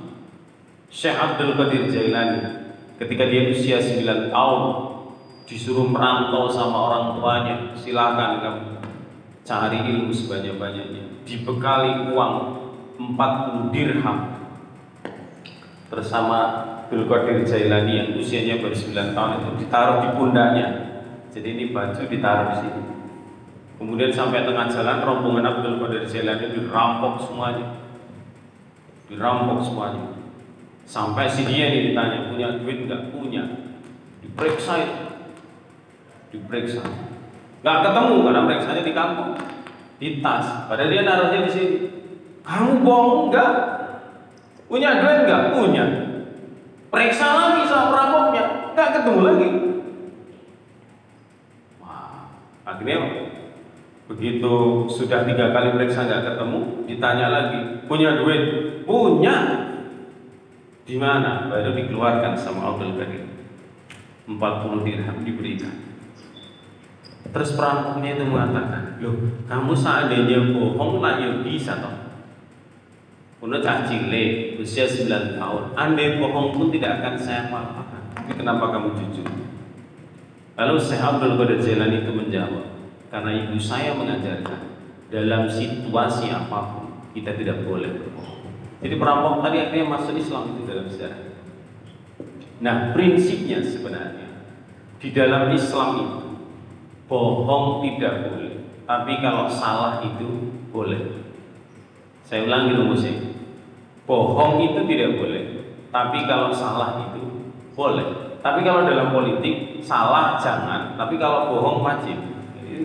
Syekh 0.88 1.20
Abdul 1.20 1.60
Qadir 1.60 1.92
Jailani. 1.92 2.64
Ketika 2.96 3.28
dia 3.28 3.52
usia 3.52 3.82
9 3.82 4.32
tahun 4.32 4.62
disuruh 5.44 5.90
merantau 5.90 6.48
sama 6.48 6.78
orang 6.88 7.04
tuanya 7.20 7.56
silakan 7.76 8.40
kamu 8.40 8.64
cari 9.44 9.80
ilmu 9.84 10.12
sebanyak-banyaknya. 10.16 11.28
Dibekali 11.28 12.12
uang 12.16 12.34
40 12.96 13.74
dirham. 13.76 14.18
Bersama 15.92 16.38
Abdul 16.88 17.12
Qadir 17.12 17.44
Jailani 17.44 17.94
yang 18.00 18.10
usianya 18.16 18.64
baru 18.64 18.76
9 18.76 19.12
tahun 19.12 19.32
itu 19.44 19.50
ditaruh 19.68 19.98
di 20.08 20.10
pundaknya. 20.16 20.68
Jadi 21.32 21.48
ini 21.60 21.64
baju 21.76 22.00
ditaruh 22.00 22.48
di 22.52 22.56
sini 22.64 22.81
kemudian 23.82 24.14
sampai 24.14 24.46
tengah 24.46 24.70
jalan 24.70 25.02
rombongan 25.02 25.50
Abdul 25.50 25.82
Qadir 25.82 26.06
Jailani 26.06 26.54
dirampok 26.54 27.26
semuanya 27.26 27.82
dirampok 29.10 29.66
semuanya 29.66 30.22
sampai 30.86 31.26
si 31.26 31.50
dia 31.50 31.74
ini 31.74 31.92
ditanya 31.92 32.30
punya 32.30 32.62
duit 32.62 32.86
nggak 32.86 33.10
punya 33.10 33.44
diperiksa 34.22 34.74
itu 34.86 34.96
diperiksa 36.30 36.86
nggak 37.66 37.78
ketemu 37.90 38.16
karena 38.22 38.42
periksanya 38.46 38.84
di 38.86 38.94
kampung 38.94 39.34
di 40.02 40.18
tas. 40.18 40.66
Padahal 40.66 40.90
dia 40.90 41.06
naruhnya 41.06 41.46
di 41.46 41.52
sini. 41.54 41.78
Kamu 42.42 42.82
bohong 42.82 43.30
enggak? 43.30 43.52
Punya 44.66 44.98
duit 44.98 45.30
enggak? 45.30 45.54
Punya. 45.54 45.86
Periksa 46.90 47.28
lagi 47.38 47.70
sama 47.70 47.94
perampoknya, 47.94 48.44
enggak 48.74 48.90
ketemu 48.98 49.22
lagi. 49.22 49.50
Wah, 51.78 52.34
akhirnya 52.66 53.21
begitu 54.12 54.86
sudah 54.92 55.24
tiga 55.24 55.56
kali 55.56 55.72
periksa 55.72 56.04
enggak 56.04 56.36
ketemu, 56.36 56.84
ditanya 56.84 57.28
lagi, 57.32 57.88
punya 57.88 58.20
duit? 58.20 58.44
Punya. 58.84 59.38
Di 60.84 61.00
mana? 61.00 61.48
Baru 61.48 61.72
dikeluarkan 61.72 62.36
sama 62.36 62.76
Abdul 62.76 63.00
Qadir. 63.00 63.24
40 64.28 64.84
dirham 64.84 65.18
diberikan. 65.24 65.76
Terus 67.32 67.56
perampoknya 67.56 68.20
itu 68.20 68.28
mengatakan, 68.28 69.00
loh 69.00 69.16
kamu 69.48 69.72
seandainya 69.72 70.52
bohong 70.52 71.00
lah 71.00 71.16
ya 71.16 71.40
bisa 71.40 71.80
toh. 71.80 71.96
Kuno 73.40 73.58
cah 73.64 73.88
cilik, 73.88 74.60
usia 74.62 74.86
9 74.86 75.40
tahun, 75.40 75.64
andai 75.74 76.20
bohong 76.22 76.54
pun 76.54 76.68
tidak 76.70 77.02
akan 77.02 77.16
saya 77.18 77.48
maafkan. 77.50 78.04
Tapi 78.14 78.32
kenapa 78.38 78.70
kamu 78.76 78.94
jujur? 79.00 79.26
Lalu 80.60 80.76
Syekh 80.78 81.02
Abdul 81.02 81.40
Qadir 81.40 81.58
Jailani 81.58 82.06
itu 82.06 82.12
menjawab, 82.14 82.81
karena 83.12 83.32
ibu 83.44 83.60
saya 83.60 83.92
mengajarkan 83.92 84.72
dalam 85.12 85.52
situasi 85.52 86.32
apa 86.32 86.60
pun 86.72 86.88
kita 87.12 87.36
tidak 87.36 87.68
boleh 87.68 87.92
berbohong. 87.92 88.48
Jadi 88.80 88.96
perampok 88.96 89.44
tadi 89.44 89.58
akhirnya 89.60 89.86
masuk 89.92 90.16
Islam 90.16 90.56
itu 90.56 90.62
dalam 90.64 90.88
sejarah. 90.88 91.22
Nah 92.64 92.96
prinsipnya 92.96 93.60
sebenarnya 93.60 94.32
di 95.04 95.12
dalam 95.12 95.52
Islam 95.52 95.90
itu 96.00 96.20
bohong 97.12 97.84
tidak 97.84 98.32
boleh, 98.32 98.64
tapi 98.88 99.20
kalau 99.20 99.52
salah 99.52 100.00
itu 100.00 100.56
boleh. 100.72 101.20
Saya 102.24 102.48
ulangi 102.48 102.80
rumusnya. 102.80 103.36
Bohong 104.08 104.64
itu 104.64 104.88
tidak 104.88 105.20
boleh, 105.20 105.44
tapi 105.92 106.24
kalau 106.24 106.48
salah 106.56 107.12
itu 107.12 107.52
boleh. 107.76 108.40
Tapi 108.40 108.66
kalau 108.66 108.88
dalam 108.88 109.14
politik 109.14 109.84
salah 109.84 110.40
jangan, 110.40 110.96
tapi 110.96 111.20
kalau 111.20 111.52
bohong 111.52 111.84
wajib. 111.84 112.18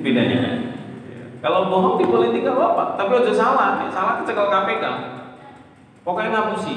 Bedanya. 0.07 0.41
Kalau 1.43 1.67
bohong 1.67 1.99
di 1.99 2.07
politik 2.07 2.47
nggak 2.47 2.55
apa-apa, 2.55 2.95
tapi 2.95 3.11
aja 3.19 3.33
salah, 3.35 3.83
salah 3.91 4.23
kecekel 4.23 4.47
KPK. 4.47 4.85
Pokoknya 6.07 6.31
ngapusi. 6.31 6.75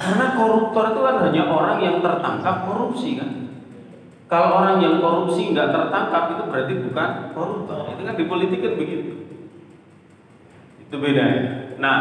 Karena 0.00 0.26
koruptor 0.32 0.96
itu 0.96 1.00
kan 1.04 1.16
hanya 1.28 1.42
orang 1.52 1.78
yang 1.84 1.96
tertangkap 2.00 2.64
korupsi 2.64 3.20
kan. 3.20 3.30
Kalau 4.32 4.64
orang 4.64 4.80
yang 4.80 5.04
korupsi 5.04 5.52
nggak 5.52 5.68
tertangkap 5.70 6.32
itu 6.32 6.42
berarti 6.48 6.72
bukan 6.88 7.10
koruptor. 7.36 7.92
Itu 7.92 8.02
kan 8.08 8.16
di 8.16 8.24
politik 8.24 8.64
kan 8.64 8.74
begitu. 8.80 9.12
Itu 10.88 10.96
beda. 10.96 11.26
Nah, 11.78 11.98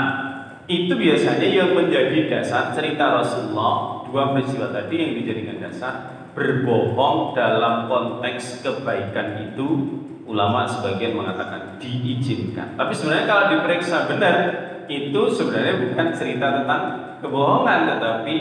itu 0.72 0.96
biasanya 0.96 1.44
yang 1.44 1.76
menjadi 1.76 2.32
dasar 2.32 2.72
cerita 2.72 3.20
Rasulullah 3.20 4.08
dua 4.08 4.32
peristiwa 4.32 4.72
tadi 4.72 4.96
yang 4.96 5.12
dijadikan 5.20 5.60
dasar 5.60 6.23
berbohong 6.34 7.38
dalam 7.38 7.86
konteks 7.86 8.66
kebaikan 8.66 9.54
itu 9.54 10.02
ulama 10.26 10.66
sebagian 10.66 11.14
mengatakan 11.14 11.78
diizinkan. 11.78 12.74
Tapi 12.74 12.94
sebenarnya 12.94 13.26
kalau 13.30 13.44
diperiksa 13.54 14.10
benar 14.10 14.36
itu 14.90 15.22
sebenarnya 15.30 15.74
bukan 15.88 16.08
cerita 16.12 16.48
tentang 16.62 16.84
kebohongan 17.22 17.80
tetapi 17.96 18.36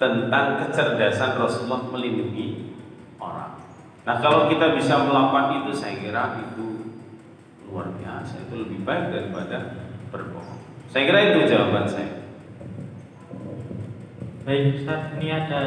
tentang 0.00 0.46
kecerdasan 0.58 1.38
Rasulullah 1.38 1.86
melindungi 1.92 2.74
orang. 3.20 3.60
Nah 4.02 4.16
kalau 4.18 4.50
kita 4.50 4.74
bisa 4.74 5.04
melakukan 5.06 5.62
itu 5.62 5.70
saya 5.70 6.00
kira 6.00 6.24
itu 6.40 6.96
luar 7.68 7.92
biasa 7.94 8.48
itu 8.48 8.54
lebih 8.58 8.82
baik 8.82 9.12
daripada 9.12 9.58
berbohong. 10.10 10.60
Saya 10.90 11.02
kira 11.06 11.20
itu 11.30 11.38
jawaban 11.50 11.86
saya. 11.86 12.24
Baik 14.44 14.76
Ustaz, 14.76 15.16
ini 15.16 15.32
ada 15.32 15.62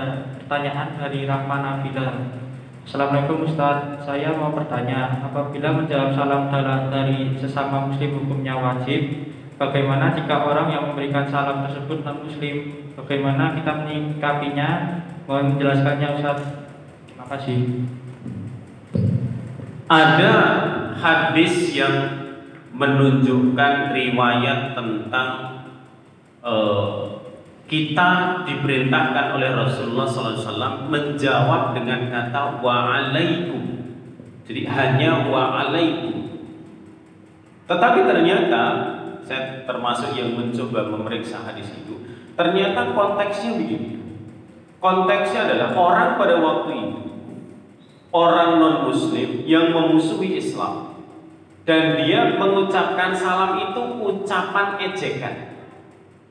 pertanyaan 0.47 0.95
dari 0.95 1.27
Rahman 1.27 1.60
Nabila. 1.60 2.07
Assalamualaikum 2.88 3.43
Ustaz, 3.43 3.99
saya 4.07 4.31
mau 4.31 4.55
bertanya, 4.55 5.19
apabila 5.19 5.75
menjawab 5.75 6.15
salam 6.15 6.47
dari 6.88 7.36
sesama 7.36 7.91
muslim 7.91 8.23
hukumnya 8.23 8.55
wajib, 8.55 9.27
bagaimana 9.60 10.15
jika 10.15 10.47
orang 10.47 10.71
yang 10.71 10.88
memberikan 10.88 11.27
salam 11.27 11.67
tersebut 11.67 11.99
non 12.07 12.23
muslim? 12.23 12.55
Bagaimana 12.95 13.60
kita 13.60 13.83
menyikapinya? 13.83 14.69
Mohon 15.27 15.60
menjelaskannya 15.60 16.07
Ustaz. 16.15 16.39
Terima 17.12 17.25
kasih. 17.27 17.60
Ada 19.91 20.33
hadis 20.95 21.75
yang 21.75 21.95
menunjukkan 22.71 23.91
riwayat 23.91 24.79
tentang 24.79 25.31
uh, 26.39 27.16
kita 27.67 28.43
diperintahkan 28.47 29.36
oleh 29.36 29.51
Rasulullah 29.51 30.08
SAW 30.08 30.88
menjawab 30.88 31.75
dengan 31.75 32.08
kata 32.08 32.63
wa'alaikum. 32.63 33.63
Jadi 34.47 34.63
hanya 34.63 35.27
wa'alaikum. 35.27 36.15
Tetapi 37.67 37.99
ternyata 38.08 38.63
saya 39.27 39.67
termasuk 39.67 40.15
yang 40.15 40.39
mencoba 40.39 40.88
memeriksa 40.88 41.43
hadis 41.43 41.67
itu. 41.75 41.99
Ternyata 42.39 42.95
konteksnya 42.95 43.60
begini. 43.60 43.99
Konteksnya 44.80 45.51
adalah 45.51 45.75
orang 45.75 46.10
pada 46.15 46.39
waktu 46.39 46.71
itu 46.71 47.08
orang 48.13 48.60
non 48.60 48.75
muslim 48.88 49.43
yang 49.43 49.75
memusuhi 49.75 50.39
Islam 50.39 50.95
dan 51.67 51.99
dia 51.99 52.39
mengucapkan 52.39 53.12
salam 53.12 53.60
itu 53.60 53.82
ucapan 53.99 54.80
ejekan. 54.88 55.36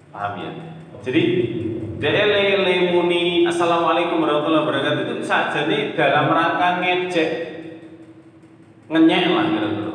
Paham 0.09 0.33
ya? 0.41 0.51
Jadi 1.03 1.23
dele 1.97 2.45
lemuni 2.65 3.49
assalamualaikum 3.49 4.21
warahmatullahi 4.21 4.65
wabarakatuh 4.69 5.03
itu 5.09 5.17
saja 5.25 5.65
nih 5.65 5.97
dalam 5.97 6.29
rangka 6.29 6.85
ngejek 6.85 7.31
ngenyek 8.87 9.23
lah 9.33 9.45
kira-kira. 9.51 9.95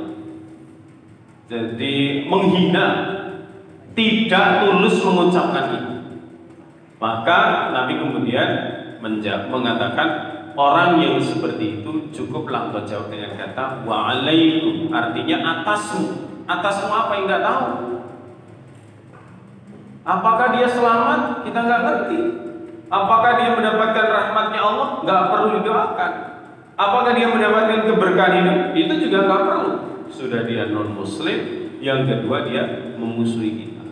Jadi 1.52 1.96
menghina 2.28 2.88
tidak 3.92 4.48
tulus 4.66 4.98
mengucapkan 5.04 5.66
itu. 5.76 5.94
Maka 7.02 7.74
Nabi 7.74 7.98
kemudian 7.98 8.50
menjawab, 9.02 9.50
mengatakan 9.50 10.10
orang 10.56 11.02
yang 11.02 11.18
seperti 11.18 11.82
itu 11.82 12.12
cukuplah 12.14 12.70
engkau 12.70 12.86
jawab 12.86 13.08
dengan 13.10 13.34
kata 13.40 13.88
wa'alaikum 13.88 14.92
artinya 14.92 15.38
atasmu 15.60 16.28
atasmu 16.46 16.92
apa 16.92 17.12
yang 17.18 17.26
nggak 17.26 17.44
tahu 17.44 17.66
apakah 20.04 20.48
dia 20.56 20.68
selamat? 20.68 21.46
Kita 21.48 21.60
nggak 21.62 21.82
ngerti. 21.86 22.20
Apakah 22.92 23.32
dia 23.40 23.50
mendapatkan 23.56 24.06
rahmatnya 24.12 24.62
Allah? 24.62 24.88
Nggak 25.04 25.22
perlu 25.32 25.48
didoakan. 25.62 26.12
Apakah 26.76 27.12
dia 27.16 27.28
mendapatkan 27.30 27.80
keberkahan 27.88 28.34
hidup? 28.42 28.60
Itu 28.76 28.94
juga 29.08 29.18
nggak 29.30 29.42
perlu. 29.48 29.72
Sudah 30.12 30.44
dia 30.44 30.68
non 30.68 30.92
muslim 30.92 31.40
yang 31.80 32.04
kedua 32.04 32.46
dia 32.46 32.94
memusuhi 33.00 33.52
kita. 33.64 33.86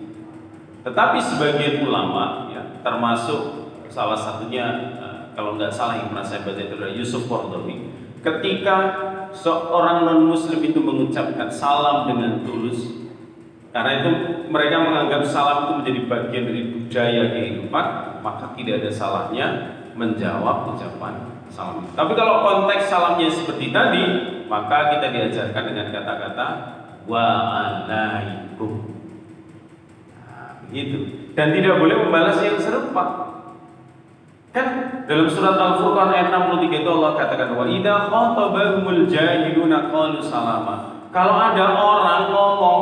Tetapi 0.83 1.17
sebagian 1.21 1.87
ulama 1.87 2.51
ya 2.51 2.83
termasuk 2.83 3.71
salah 3.87 4.19
satunya 4.19 4.95
kalau 5.39 5.55
nggak 5.55 5.71
salah 5.71 5.95
yang 5.95 6.11
pernah 6.11 6.27
saya 6.27 6.43
baca 6.43 6.59
itu 6.59 6.75
adalah 6.75 6.91
Yusuf 6.91 7.23
Qardawi 7.31 7.75
ketika 8.19 8.75
seorang 9.31 10.03
non 10.03 10.27
muslim 10.27 10.59
itu 10.59 10.83
mengucapkan 10.83 11.47
salam 11.47 12.11
dengan 12.11 12.43
tulus 12.43 12.98
karena 13.69 13.91
itu 14.01 14.09
mereka 14.49 14.75
menganggap 14.81 15.21
salam 15.25 15.57
itu 15.65 15.73
menjadi 15.83 15.99
bagian 16.09 16.43
dari 16.49 16.61
budaya 16.73 17.23
kehidupan 17.37 17.85
maka 18.25 18.45
tidak 18.57 18.81
ada 18.81 18.89
salahnya 18.89 19.47
menjawab 19.93 20.73
ucapan 20.73 21.13
salam 21.53 21.85
tapi 21.93 22.13
kalau 22.17 22.41
konteks 22.45 22.89
salamnya 22.89 23.29
seperti 23.29 23.69
tadi 23.69 24.03
maka 24.49 24.97
kita 24.97 25.13
diajarkan 25.13 25.63
dengan 25.69 25.87
kata-kata 25.93 26.47
waalaikum. 27.09 28.71
Nah, 30.13 30.61
begitu. 30.65 30.97
Dan 31.33 31.53
tidak 31.57 31.81
boleh 31.81 31.95
membalas 32.05 32.37
yang 32.45 32.61
serupa. 32.61 33.29
Kan? 34.49 34.65
Dalam 35.05 35.29
surat 35.29 35.57
Al-Furqan 35.57 36.09
ayat 36.09 36.33
63 36.33 36.81
itu 36.81 36.89
Allah 36.89 37.13
katakan 37.17 37.53
wa 37.53 37.65
idza 37.69 38.09
khatabahumul 38.09 39.05
jahiluna 39.05 39.93
qalu 39.93 40.21
salama. 40.25 41.05
Kalau 41.09 41.37
ada 41.37 41.73
orang 41.73 42.33
ngomong 42.33 42.81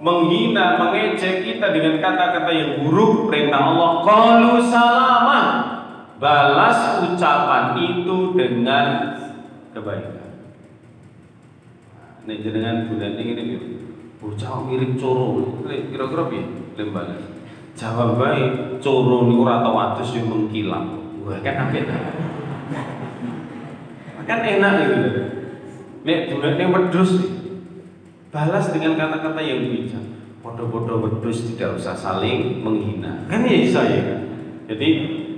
menghina, 0.00 0.76
mengejek 0.76 1.44
kita 1.44 1.72
dengan 1.72 2.00
kata-kata 2.00 2.50
yang 2.52 2.70
buruk 2.84 3.28
perintah 3.28 3.72
Allah, 3.72 3.90
qalu 4.04 4.52
salama. 4.68 5.42
Balas 6.16 7.04
ucapan 7.04 7.76
itu 7.76 8.32
dengan 8.32 8.86
kebaikan. 9.76 10.32
Ini 12.24 12.34
jenengan 12.40 12.88
bulan 12.88 13.20
ini 13.20 13.32
nih, 13.36 13.60
bocah 14.18 14.64
mirip 14.64 14.96
coro, 14.96 15.60
kira-kira 15.68 16.24
piye? 16.32 16.44
Lembaga. 16.76 17.16
Jawab 17.76 18.16
baik, 18.16 18.80
coro 18.80 19.28
niku 19.28 19.44
ora 19.44 19.60
tau 19.60 19.76
adus 19.76 20.16
yo 20.16 20.24
mengkilang. 20.24 21.20
Wah, 21.20 21.36
kan 21.44 21.68
apik. 21.68 21.84
Kan 24.26 24.40
enak 24.42 24.72
gitu. 24.80 25.22
Nek 26.02 26.18
durane 26.32 26.64
wedhus 26.66 27.12
balas 28.36 28.68
dengan 28.68 29.00
kata-kata 29.00 29.40
yang 29.40 29.64
bijak. 29.64 30.04
Podo-podo 30.44 31.00
wedhus 31.00 31.48
tidak 31.48 31.80
usah 31.80 31.96
saling 31.96 32.60
menghina. 32.60 33.24
Kan 33.32 33.48
ya 33.48 33.56
bisa 33.64 33.80
ya 33.88 34.00
kan. 34.04 34.20
Jadi 34.68 34.88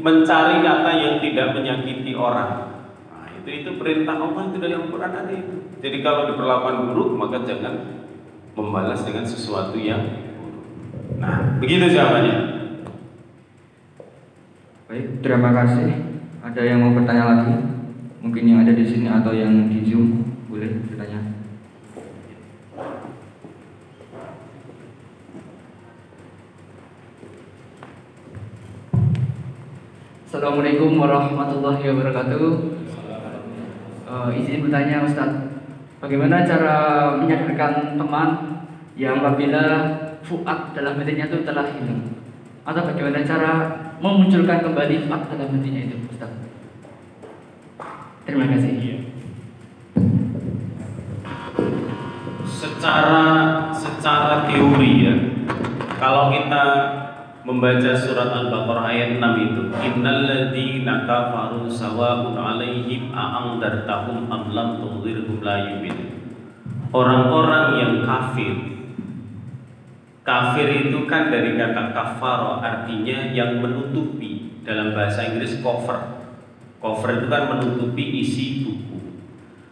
mencari 0.02 0.58
kata 0.66 0.90
yang 0.98 1.14
tidak 1.22 1.54
menyakiti 1.54 2.12
orang. 2.18 2.82
Nah, 3.08 3.30
itu 3.38 3.62
itu 3.62 3.70
perintah 3.78 4.18
Allah 4.18 4.50
itu 4.50 4.58
dari 4.58 4.74
Al-Qur'an 4.74 5.14
tadi. 5.14 5.38
Jadi 5.78 5.96
kalau 6.02 6.34
diperlakukan 6.34 6.90
buruk 6.90 7.14
maka 7.14 7.46
jangan 7.46 8.02
membalas 8.58 9.06
dengan 9.06 9.22
sesuatu 9.22 9.78
yang 9.78 10.26
Nah, 11.18 11.58
begitu 11.58 11.90
jawabannya. 11.90 12.36
Baik, 14.86 15.06
terima 15.24 15.50
kasih. 15.50 15.88
Ada 16.44 16.60
yang 16.62 16.78
mau 16.84 16.94
bertanya 16.94 17.24
lagi? 17.26 17.54
Mungkin 18.22 18.44
yang 18.44 18.58
ada 18.62 18.72
di 18.76 18.84
sini 18.86 19.10
atau 19.10 19.34
yang 19.34 19.66
di 19.66 19.82
Zoom 19.88 20.36
boleh 20.46 20.78
bertanya. 20.86 21.07
Assalamualaikum 30.48 30.96
warahmatullahi 30.96 31.84
wabarakatuh. 31.92 32.52
Uh, 34.08 34.32
izin 34.32 34.64
bertanya 34.64 35.04
Ustaz, 35.04 35.28
bagaimana 36.00 36.40
cara 36.40 36.76
menyadarkan 37.20 38.00
teman 38.00 38.28
yang 38.96 39.20
apabila 39.20 39.92
fuad 40.24 40.72
dalam 40.72 40.96
hatinya 40.96 41.28
itu 41.28 41.44
telah 41.44 41.68
hilang? 41.68 42.16
Atau 42.64 42.80
bagaimana 42.80 43.28
cara 43.28 43.52
memunculkan 44.00 44.64
kembali 44.64 45.04
fuad 45.04 45.20
dalam 45.28 45.52
hatinya 45.52 45.80
itu 45.84 46.00
Ustaz? 46.16 46.32
Terima 48.24 48.48
kasih. 48.48 49.04
Secara 52.48 53.20
secara 53.76 54.48
teori 54.48 55.12
ya 55.12 55.14
kalau 56.00 56.32
kita 56.32 56.64
membaca 57.48 57.96
surat 57.96 58.28
Al-Baqarah 58.28 58.92
ayat 58.92 59.16
6 59.16 59.24
itu 59.48 59.62
innal 59.80 60.28
ladzina 60.28 61.08
kafaru 61.08 61.64
sawa'un 61.64 62.36
'alaihim 62.36 63.08
a'angdartahum 63.08 64.28
am 64.28 64.52
lam 64.52 64.84
tunzirhum 64.84 65.40
la 65.40 65.72
orang-orang 66.92 67.66
yang 67.80 67.94
kafir 68.04 68.68
Kafir 70.28 70.68
itu 70.92 71.08
kan 71.08 71.32
dari 71.32 71.56
kata 71.56 71.96
kafaro 71.96 72.60
artinya 72.60 73.32
yang 73.32 73.64
menutupi 73.64 74.60
dalam 74.60 74.92
bahasa 74.92 75.24
Inggris 75.24 75.64
cover. 75.64 76.20
Cover 76.84 77.16
itu 77.16 77.32
kan 77.32 77.48
menutupi 77.48 78.20
isi 78.20 78.60
buku. 78.60 79.24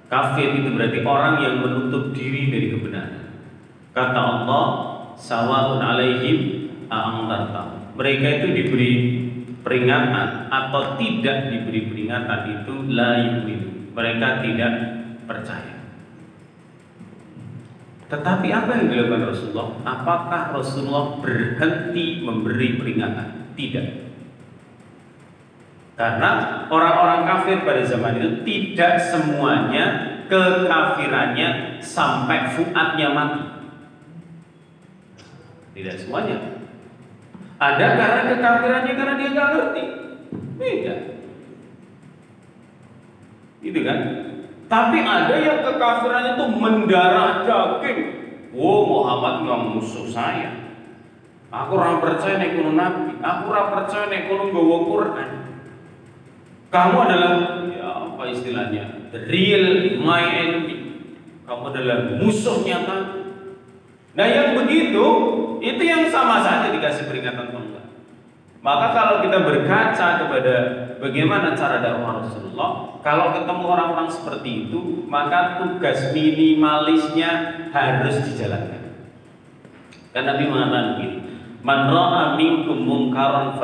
Kafir 0.08 0.56
itu 0.56 0.72
berarti 0.72 1.04
orang 1.04 1.44
yang 1.44 1.60
menutup 1.60 2.16
diri 2.16 2.48
dari 2.48 2.72
kebenaran. 2.72 3.36
Kata 3.92 4.16
Allah, 4.16 4.66
sawa'un 5.20 5.84
alaihim 5.84 6.55
a'angdarta. 6.88 7.94
Mereka 7.96 8.26
itu 8.42 8.46
diberi 8.52 8.92
peringatan 9.66 10.46
atau 10.46 10.94
tidak 10.94 11.50
diberi 11.50 11.90
peringatan 11.90 12.40
itu 12.60 12.74
la 12.94 13.10
yu'minu. 13.18 13.68
Mereka 13.96 14.28
tidak 14.44 14.72
percaya. 15.26 15.76
Tetapi 18.06 18.48
apa 18.54 18.70
yang 18.78 18.86
dilakukan 18.86 19.34
Rasulullah? 19.34 19.68
Apakah 19.82 20.54
Rasulullah 20.54 21.18
berhenti 21.18 22.22
memberi 22.22 22.78
peringatan? 22.78 23.58
Tidak. 23.58 23.86
Karena 25.96 26.30
orang-orang 26.68 27.24
kafir 27.24 27.64
pada 27.66 27.82
zaman 27.82 28.20
itu 28.20 28.30
tidak 28.44 29.00
semuanya 29.00 29.84
kekafirannya 30.28 31.80
sampai 31.82 32.52
fuadnya 32.52 33.08
mati. 33.10 33.42
Tidak 35.74 35.96
semuanya. 35.98 36.36
Ada 37.56 37.86
karena 37.96 38.22
kekafirannya 38.36 38.92
karena 38.92 39.14
dia 39.16 39.28
nggak 39.32 39.50
ngerti. 39.56 39.82
Tidak. 40.60 41.00
Itu 43.64 43.80
kan? 43.80 43.98
Tapi 44.66 44.98
ada 45.00 45.34
yang 45.40 45.58
kekafirannya 45.64 46.32
itu 46.36 46.44
mendarah 46.52 47.32
daging. 47.48 48.00
Oh 48.52 48.84
Muhammad 48.84 49.48
nggak 49.48 49.60
musuh 49.72 50.06
saya. 50.08 50.52
Aku 51.48 51.80
orang 51.80 52.04
percaya 52.04 52.36
nek 52.36 52.52
kuno 52.58 52.76
nabi. 52.76 53.16
Aku 53.24 53.42
orang 53.48 53.68
percaya 53.72 54.04
nek 54.12 54.28
kuno 54.28 54.52
bawa 54.52 54.76
Quran. 54.84 55.30
Kamu 56.68 56.96
adalah 57.08 57.32
ya 57.72 57.88
apa 58.10 58.22
istilahnya? 58.36 58.84
The 59.14 59.24
real 59.32 59.96
my 60.04 60.24
enemy. 60.28 60.76
Kamu 61.48 61.72
adalah 61.72 62.20
musuh 62.20 62.60
nyata. 62.66 62.98
Nah 64.12 64.26
yang 64.26 64.58
begitu 64.60 65.06
itu 65.60 65.82
yang 65.82 66.08
sama 66.08 66.42
saja 66.42 66.72
dikasih 66.72 67.08
peringatan 67.08 67.52
Tuhan. 67.52 67.76
Maka 68.66 68.86
kalau 68.90 69.16
kita 69.22 69.46
berkaca 69.46 70.26
kepada 70.26 70.54
bagaimana 70.98 71.54
cara 71.54 71.78
dakwah 71.78 72.18
Rasulullah, 72.18 72.98
kalau 72.98 73.30
ketemu 73.30 73.62
orang-orang 73.62 74.10
seperti 74.10 74.66
itu, 74.66 75.06
maka 75.06 75.62
tugas 75.62 76.10
minimalisnya 76.10 77.62
harus 77.70 78.26
dijalankan. 78.26 78.90
Karena 80.10 80.34
Nabi 80.34 80.44
mengatakan 80.50 80.86
begini, 80.98 81.16
Man 81.62 81.90
ra'a 81.90 82.34
minkum 82.34 82.82
mungkaran 82.82 83.58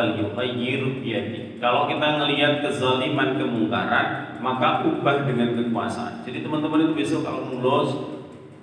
biyadi. 1.02 1.58
Kalau 1.58 1.90
kita 1.90 2.22
ngelihat 2.22 2.62
kezaliman 2.62 3.38
kemungkaran, 3.38 4.38
maka 4.42 4.86
ubah 4.86 5.26
dengan 5.26 5.54
kekuasaan. 5.54 6.26
Jadi 6.26 6.46
teman-teman 6.46 6.90
itu 6.90 6.94
besok 6.98 7.26
kalau 7.26 7.50
lulus 7.50 8.11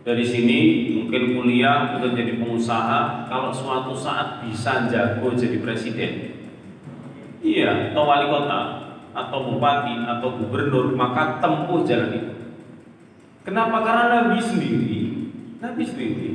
dari 0.10 0.26
sini 0.26 0.60
mungkin 0.98 1.38
kuliah 1.38 1.94
atau 1.94 2.10
jadi 2.10 2.42
pengusaha. 2.42 3.30
Kalau 3.30 3.54
suatu 3.54 3.94
saat 3.94 4.42
bisa 4.42 4.90
jago 4.90 5.38
jadi 5.38 5.62
presiden. 5.62 6.34
Iya 7.46 7.94
atau 7.94 8.10
wali 8.10 8.26
kota 8.26 8.90
atau 9.14 9.40
bupati 9.54 10.02
atau 10.10 10.34
gubernur 10.42 10.98
maka 10.98 11.38
tempuh 11.38 11.86
jalan 11.86 12.10
itu. 12.18 12.34
Kenapa? 13.46 13.86
Karena 13.86 14.04
Nabi 14.10 14.42
sendiri 14.42 15.02
Nabi 15.62 15.84
sendiri 15.86 16.30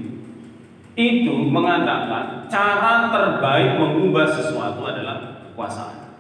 itu 0.95 1.35
mengatakan 1.51 2.47
cara 2.47 3.11
terbaik 3.11 3.83
mengubah 3.83 4.31
sesuatu 4.31 4.87
adalah 4.87 5.43
kekuasaan. 5.51 6.15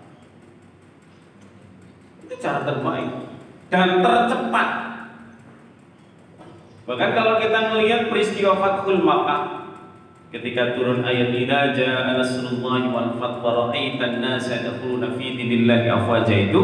Itu 2.26 2.34
cara 2.42 2.66
terbaik 2.66 3.30
dan 3.70 4.02
tercepat. 4.02 4.93
Bahkan 6.84 7.10
kalau 7.16 7.40
kita 7.40 7.72
melihat 7.72 8.12
peristiwa 8.12 8.60
Fathul 8.60 9.00
Makkah 9.00 9.64
ketika 10.34 10.74
turun 10.74 11.06
ayat 11.06 11.30
idza 11.30 11.72
jaa 11.78 12.18
nasrullahi 12.18 12.90
wal 12.90 13.14
fath 13.22 13.38
wa 13.38 13.70
ra'aitan 13.70 14.18
nasa 14.18 14.66
yadkhuluna 14.66 15.14
fi 15.14 15.38
dinillahi 15.38 15.86
afwaja 15.86 16.50
itu 16.50 16.62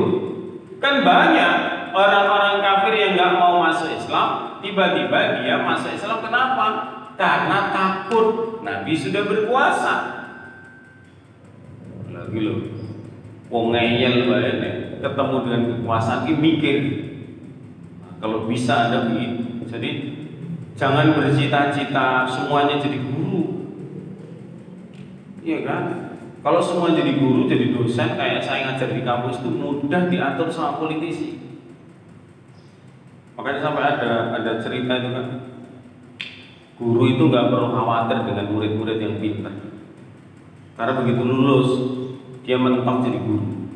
kan 0.83 1.06
banyak 1.06 1.54
orang-orang 1.94 2.59
kafir 2.59 2.94
yang 2.98 3.12
nggak 3.14 3.33
mau 3.38 3.62
masuk 3.62 3.94
Islam 3.94 4.59
tiba-tiba 4.59 5.40
dia 5.40 5.62
masuk 5.62 5.94
Islam 5.94 6.18
kenapa? 6.20 6.66
Karena 7.14 7.68
takut 7.68 8.59
Nabi 8.64 8.92
sudah 8.96 9.28
berkuasa. 9.28 9.94
Lagi 12.11 12.38
loh, 12.40 12.59
wong 13.52 13.76
ngeyel 13.76 14.28
bae 14.28 14.50
nek 14.56 14.74
ketemu 15.04 15.37
dengan 15.44 15.62
kekuasaan 15.76 16.24
ini 16.28 16.35
mikir. 16.40 16.76
Nah, 18.00 18.12
kalau 18.24 18.48
bisa 18.48 18.88
ada 18.88 19.12
begitu. 19.12 19.49
Jadi 19.70 19.90
jangan 20.74 21.14
bercita-cita 21.14 22.26
semuanya 22.26 22.83
jadi 22.83 22.98
guru. 22.98 23.42
Iya 25.40 25.59
kan? 25.62 25.83
Kalau 26.40 26.61
semua 26.61 26.90
jadi 26.90 27.20
guru, 27.20 27.46
jadi 27.46 27.70
dosen 27.70 28.16
kayak 28.16 28.42
saya 28.42 28.72
ngajar 28.72 28.90
di 28.96 29.04
kampus 29.04 29.44
itu 29.44 29.50
mudah 29.54 30.09
diatur 30.11 30.48
sama 30.50 30.80
politisi. 30.80 31.38
Makanya 33.38 33.61
sampai 33.62 33.85
ada 33.96 34.11
ada 34.37 34.52
cerita 34.61 34.92
itu 35.00 35.11
kan 35.16 35.26
Guru 36.80 37.12
itu 37.12 37.28
nggak 37.28 37.52
perlu 37.52 37.76
khawatir 37.76 38.24
dengan 38.24 38.56
murid-murid 38.56 38.98
yang 39.04 39.20
pintar. 39.20 39.52
Karena 40.80 40.96
begitu 40.96 41.22
lulus, 41.28 41.68
dia 42.40 42.56
mentok 42.56 43.04
jadi 43.04 43.20
guru. 43.20 43.68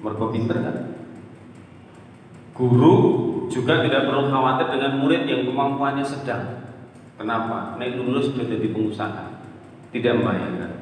Mereka 0.00 0.24
pintar 0.32 0.56
kan? 0.64 0.76
Guru 2.56 2.96
juga 3.48 3.82
tidak 3.82 4.06
perlu 4.06 4.28
khawatir 4.28 4.66
dengan 4.76 4.92
murid 5.00 5.24
yang 5.24 5.42
kemampuannya 5.48 6.04
sedang. 6.04 6.68
Kenapa? 7.18 7.74
Naik 7.80 7.98
lulus 7.98 8.30
sudah 8.30 8.46
jadi 8.46 8.70
pengusaha, 8.70 9.42
tidak 9.90 10.12
membayangkan. 10.22 10.72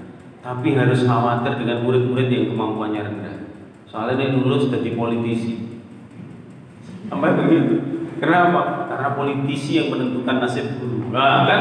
Tapi 0.45 0.77
harus 0.77 1.03
khawatir 1.09 1.59
dengan 1.59 1.81
murid-murid 1.83 2.29
yang 2.29 2.45
kemampuannya 2.53 3.01
rendah. 3.03 3.37
Soalnya 3.89 4.21
naik 4.21 4.45
lulus 4.45 4.69
jadi 4.69 4.93
politisi. 4.93 5.81
Sampai 7.09 7.39
begitu. 7.39 7.75
Kenapa? 8.21 8.89
Karena 8.91 9.09
politisi 9.17 9.81
yang 9.81 9.89
menentukan 9.93 10.37
nasib 10.43 10.77
guru. 10.77 11.09
Nah, 11.13 11.49
kan? 11.49 11.61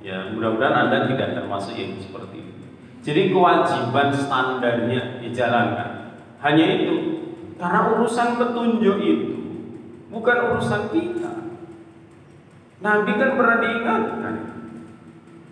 Ya, 0.00 0.32
mudah-mudahan 0.32 0.88
Anda 0.88 1.08
tidak 1.08 1.36
termasuk 1.36 1.76
yang 1.76 2.00
seperti 2.00 2.40
itu. 2.40 2.64
Jadi 3.00 3.32
kewajiban 3.32 4.12
standarnya 4.12 5.20
dijalankan. 5.20 6.16
Hanya 6.40 6.64
itu. 6.80 7.09
Karena 7.60 7.80
urusan 7.92 8.28
petunjuk 8.40 8.96
itu 9.04 9.28
bukan 10.08 10.36
urusan 10.56 10.82
kita. 10.88 11.32
Nabi 12.80 13.12
kan 13.20 13.30
pernah 13.36 13.56
diingatkan. 13.60 14.34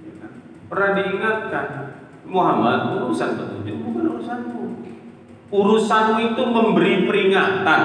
Ya 0.00 0.12
kan? 0.16 0.32
Pernah 0.72 0.90
diingatkan. 0.96 1.66
Muhammad 2.24 2.96
urusan 2.96 3.30
petunjuk 3.36 3.76
bukan 3.84 4.04
urusanmu. 4.16 4.62
Urusanmu 5.48 6.16
itu 6.32 6.42
memberi 6.44 7.04
peringatan 7.08 7.82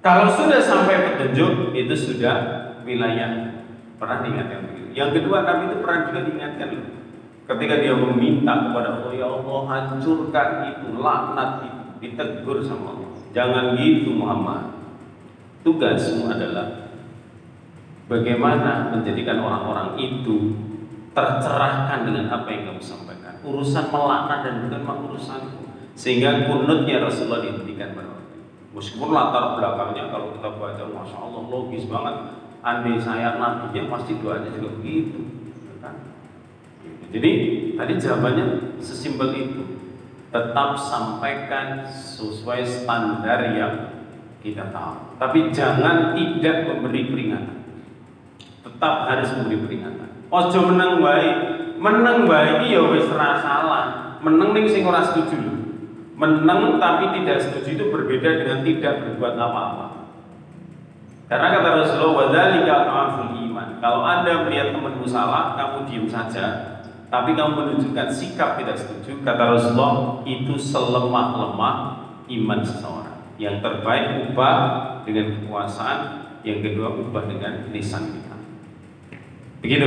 kalau 0.00 0.32
sudah 0.32 0.58
sampai 0.62 1.12
petunjuk 1.12 1.76
itu 1.76 1.94
sudah 1.94 2.36
wilayah 2.82 3.62
pernah 4.00 4.26
diingatkan. 4.26 4.90
Yang 4.90 5.22
kedua 5.22 5.46
Nabi 5.46 5.70
itu 5.70 5.76
pernah 5.86 6.00
juga 6.10 6.20
diingatkan 6.26 6.68
ketika 7.46 7.74
dia 7.78 7.94
meminta 7.94 8.70
kepada 8.70 9.02
Allah 9.02 9.12
ya 9.14 9.26
Allah 9.26 9.60
hancurkan 9.66 10.48
itu 10.70 10.86
laknat 10.98 11.50
itu 11.66 11.82
ditegur 12.00 12.58
sama 12.64 12.96
Allah. 12.96 13.09
Jangan 13.30 13.78
gitu 13.78 14.14
Muhammad. 14.14 14.74
Tugasmu 15.60 16.26
adalah 16.32 16.88
bagaimana 18.08 18.90
menjadikan 18.96 19.38
orang-orang 19.44 19.94
itu 20.00 20.56
tercerahkan 21.12 22.08
dengan 22.08 22.32
apa 22.32 22.48
yang 22.48 22.72
kamu 22.72 22.82
sampaikan. 22.82 23.38
Urusan 23.44 23.92
melaknat 23.92 24.40
dan 24.46 24.54
bukan 24.66 24.96
urusanku. 25.10 25.62
Sehingga 25.92 26.48
kunutnya 26.48 27.04
Rasulullah 27.04 27.44
dihentikan 27.44 27.92
pada 27.92 28.10
Meskipun 28.70 29.10
latar 29.10 29.58
belakangnya 29.58 30.14
kalau 30.14 30.30
kita 30.30 30.48
baca, 30.54 30.84
masya 30.86 31.18
Allah 31.18 31.42
logis 31.50 31.90
banget. 31.90 32.38
Andai 32.62 33.02
saya 33.02 33.34
nabinya 33.34 33.90
pasti 33.90 34.20
doanya 34.22 34.46
juga 34.52 34.78
begitu. 34.78 35.18
Kan? 35.82 36.14
Jadi 37.10 37.30
tadi 37.74 37.92
jawabannya 37.98 38.78
sesimpel 38.78 39.28
itu. 39.34 39.62
Tetap 40.30 40.78
sampaikan 40.78 41.82
sesuai 41.86 42.62
standar 42.62 43.50
yang 43.50 43.74
kita 44.40 44.70
tahu. 44.70 45.18
Tapi 45.18 45.50
jangan 45.50 46.14
tidak 46.14 46.70
memberi 46.70 47.10
peringatan. 47.10 47.58
Tetap 48.62 48.94
harus 49.10 49.30
memberi 49.36 49.58
peringatan. 49.58 50.08
Ojo 50.30 50.58
menang 50.70 51.02
baik, 51.02 51.36
menang 51.82 52.30
baik 52.30 52.70
ya 52.70 52.80
wis 52.94 53.10
salah. 53.10 54.16
Menang 54.22 54.54
ning 54.54 54.70
sing 54.70 54.86
ora 54.86 55.02
setuju 55.02 55.60
menang 56.20 56.76
tapi 56.76 57.16
tidak 57.16 57.40
setuju 57.40 57.80
itu 57.80 57.84
berbeda 57.88 58.44
dengan 58.44 58.60
tidak 58.60 58.94
berbuat 59.08 59.34
apa-apa. 59.40 59.86
Karena 61.32 61.46
kata 61.56 61.68
Rasulullah, 61.80 62.28
"Wadzalika 62.28 62.76
iman." 63.40 63.68
Kalau 63.80 64.00
Anda 64.04 64.44
melihat 64.44 64.76
temanmu 64.76 65.08
salah, 65.08 65.56
kamu 65.56 65.88
diam 65.88 66.04
saja, 66.04 66.76
tapi 67.10 67.34
kamu 67.34 67.52
menunjukkan 67.58 68.06
sikap 68.06 68.54
tidak 68.54 68.78
setuju, 68.78 69.18
kata 69.26 69.58
Rasulullah, 69.58 70.22
itu 70.22 70.54
selemah-lemah 70.54 71.76
iman 72.30 72.60
seseorang. 72.62 73.18
Yang 73.34 73.66
terbaik 73.66 74.30
ubah 74.30 74.56
dengan 75.02 75.34
kekuasaan, 75.34 75.98
yang 76.46 76.62
kedua 76.62 76.94
ubah 77.02 77.26
dengan 77.26 77.66
lisan 77.74 78.14
kita. 78.14 78.36
Begitu. 79.58 79.86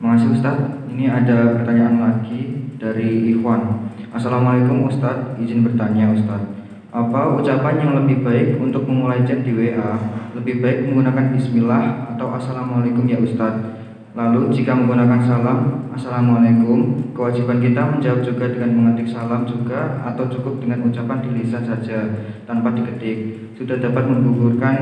Makasih 0.00 0.32
Ustaz. 0.32 0.56
Ini 0.88 1.12
ada 1.12 1.60
pertanyaan 1.60 1.96
lagi 2.00 2.72
dari 2.80 3.36
Ikhwan. 3.36 3.92
Assalamualaikum 4.16 4.88
Ustaz, 4.88 5.36
izin 5.36 5.68
bertanya 5.68 6.16
Ustaz. 6.16 6.59
Apa 6.90 7.38
ucapan 7.38 7.78
yang 7.78 7.92
lebih 8.02 8.26
baik 8.26 8.58
untuk 8.58 8.82
memulai 8.82 9.22
chat 9.22 9.46
di 9.46 9.54
WA? 9.54 9.94
Lebih 10.34 10.58
baik 10.58 10.90
menggunakan 10.90 11.30
Bismillah 11.38 12.14
atau 12.14 12.34
Assalamualaikum 12.34 13.06
ya 13.06 13.22
Ustaz? 13.22 13.78
Lalu 14.10 14.50
jika 14.50 14.74
menggunakan 14.74 15.22
salam 15.22 15.86
Assalamualaikum 15.94 17.14
Kewajiban 17.14 17.62
kita 17.62 17.94
menjawab 17.94 18.26
juga 18.26 18.50
dengan 18.50 18.74
mengetik 18.74 19.06
salam 19.06 19.46
juga 19.46 20.02
Atau 20.02 20.26
cukup 20.26 20.58
dengan 20.58 20.82
ucapan 20.82 21.22
di 21.22 21.30
lisan 21.38 21.62
saja 21.62 22.10
Tanpa 22.42 22.74
diketik 22.74 23.38
Sudah 23.54 23.78
dapat 23.78 24.10
menggugurkan 24.10 24.76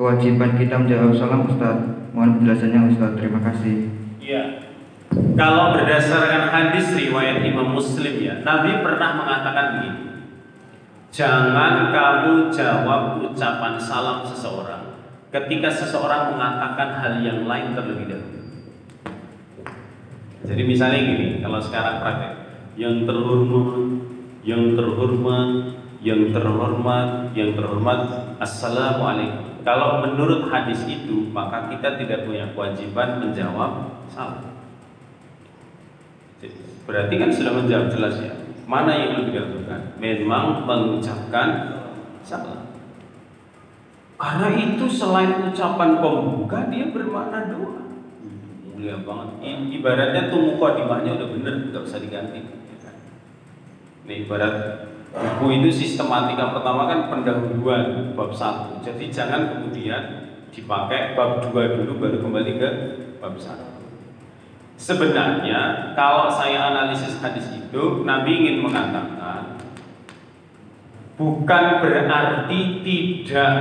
kewajiban 0.00 0.56
kita 0.56 0.80
menjawab 0.80 1.12
salam 1.12 1.44
Ustaz 1.44 1.76
Mohon 2.16 2.40
penjelasannya 2.40 2.80
Ustaz, 2.88 3.10
terima 3.20 3.44
kasih 3.44 3.92
Iya. 4.24 4.64
Kalau 5.36 5.76
berdasarkan 5.76 6.48
hadis 6.48 6.96
riwayat 6.96 7.44
Imam 7.44 7.76
Muslim 7.76 8.24
ya, 8.24 8.40
Nabi 8.40 8.80
pernah 8.80 9.20
mengatakan 9.20 9.66
begini. 9.76 10.13
Jangan 11.14 11.94
kamu 11.94 12.50
jawab 12.50 13.22
ucapan 13.22 13.78
salam 13.78 14.26
seseorang 14.26 14.98
ketika 15.30 15.70
seseorang 15.70 16.34
mengatakan 16.34 16.98
hal 16.98 17.22
yang 17.22 17.46
lain 17.46 17.70
terlebih 17.70 18.10
dahulu. 18.10 18.42
Jadi 20.42 20.62
misalnya 20.66 20.98
gini, 21.06 21.38
kalau 21.38 21.62
sekarang 21.62 22.02
praktek, 22.02 22.34
yang 22.74 23.06
terhormat, 23.06 23.78
yang 24.42 24.74
terhormat, 24.74 25.50
yang 26.02 26.22
terhormat, 26.34 27.08
yang 27.30 27.50
terhormat, 27.54 28.00
assalamualaikum. 28.42 29.62
Kalau 29.62 30.02
menurut 30.02 30.50
hadis 30.50 30.82
itu, 30.84 31.30
maka 31.30 31.70
kita 31.70 31.94
tidak 31.94 32.26
punya 32.26 32.50
kewajiban 32.58 33.22
menjawab 33.22 34.02
salam. 34.10 34.50
Berarti 36.84 37.14
kan 37.16 37.30
sudah 37.30 37.52
menjawab 37.54 37.88
jelas 37.88 38.18
ya. 38.18 38.43
Mana 38.64 38.92
yang 38.96 39.10
lebih 39.20 39.36
dilakukan? 39.36 39.80
Memang 40.00 40.64
mengucapkan 40.64 41.48
salam. 42.24 42.72
Karena 44.16 44.48
itu 44.56 44.86
selain 44.88 45.52
ucapan 45.52 46.00
pembuka 46.00 46.72
dia 46.72 46.88
bermakna 46.88 47.52
doa. 47.52 47.84
Mulia 48.72 49.04
banget. 49.04 49.28
Ibaratnya 49.68 50.32
tuh 50.32 50.54
mukadimahnya 50.54 51.20
udah 51.20 51.28
bener, 51.28 51.54
nggak 51.68 51.84
usah 51.84 52.00
diganti. 52.00 52.40
Ini 54.04 54.28
ibarat 54.28 54.84
buku 55.16 55.46
itu 55.60 55.68
sistematika 55.72 56.52
pertama 56.52 56.84
kan 56.84 57.08
pendahuluan 57.08 58.12
bab 58.12 58.32
satu. 58.36 58.80
Jadi 58.84 59.08
jangan 59.08 59.56
kemudian 59.56 60.28
dipakai 60.52 61.16
bab 61.16 61.40
dua 61.40 61.72
dulu 61.72 62.00
baru 62.00 62.20
kembali 62.20 62.52
ke 62.60 62.68
bab 63.20 63.34
satu. 63.40 63.93
Sebenarnya 64.74 65.94
kalau 65.94 66.26
saya 66.26 66.74
analisis 66.74 67.22
hadis 67.22 67.46
itu 67.54 68.02
Nabi 68.02 68.30
ingin 68.42 68.58
mengatakan 68.66 69.54
bukan 71.14 71.64
berarti 71.78 72.82
tidak 72.82 73.54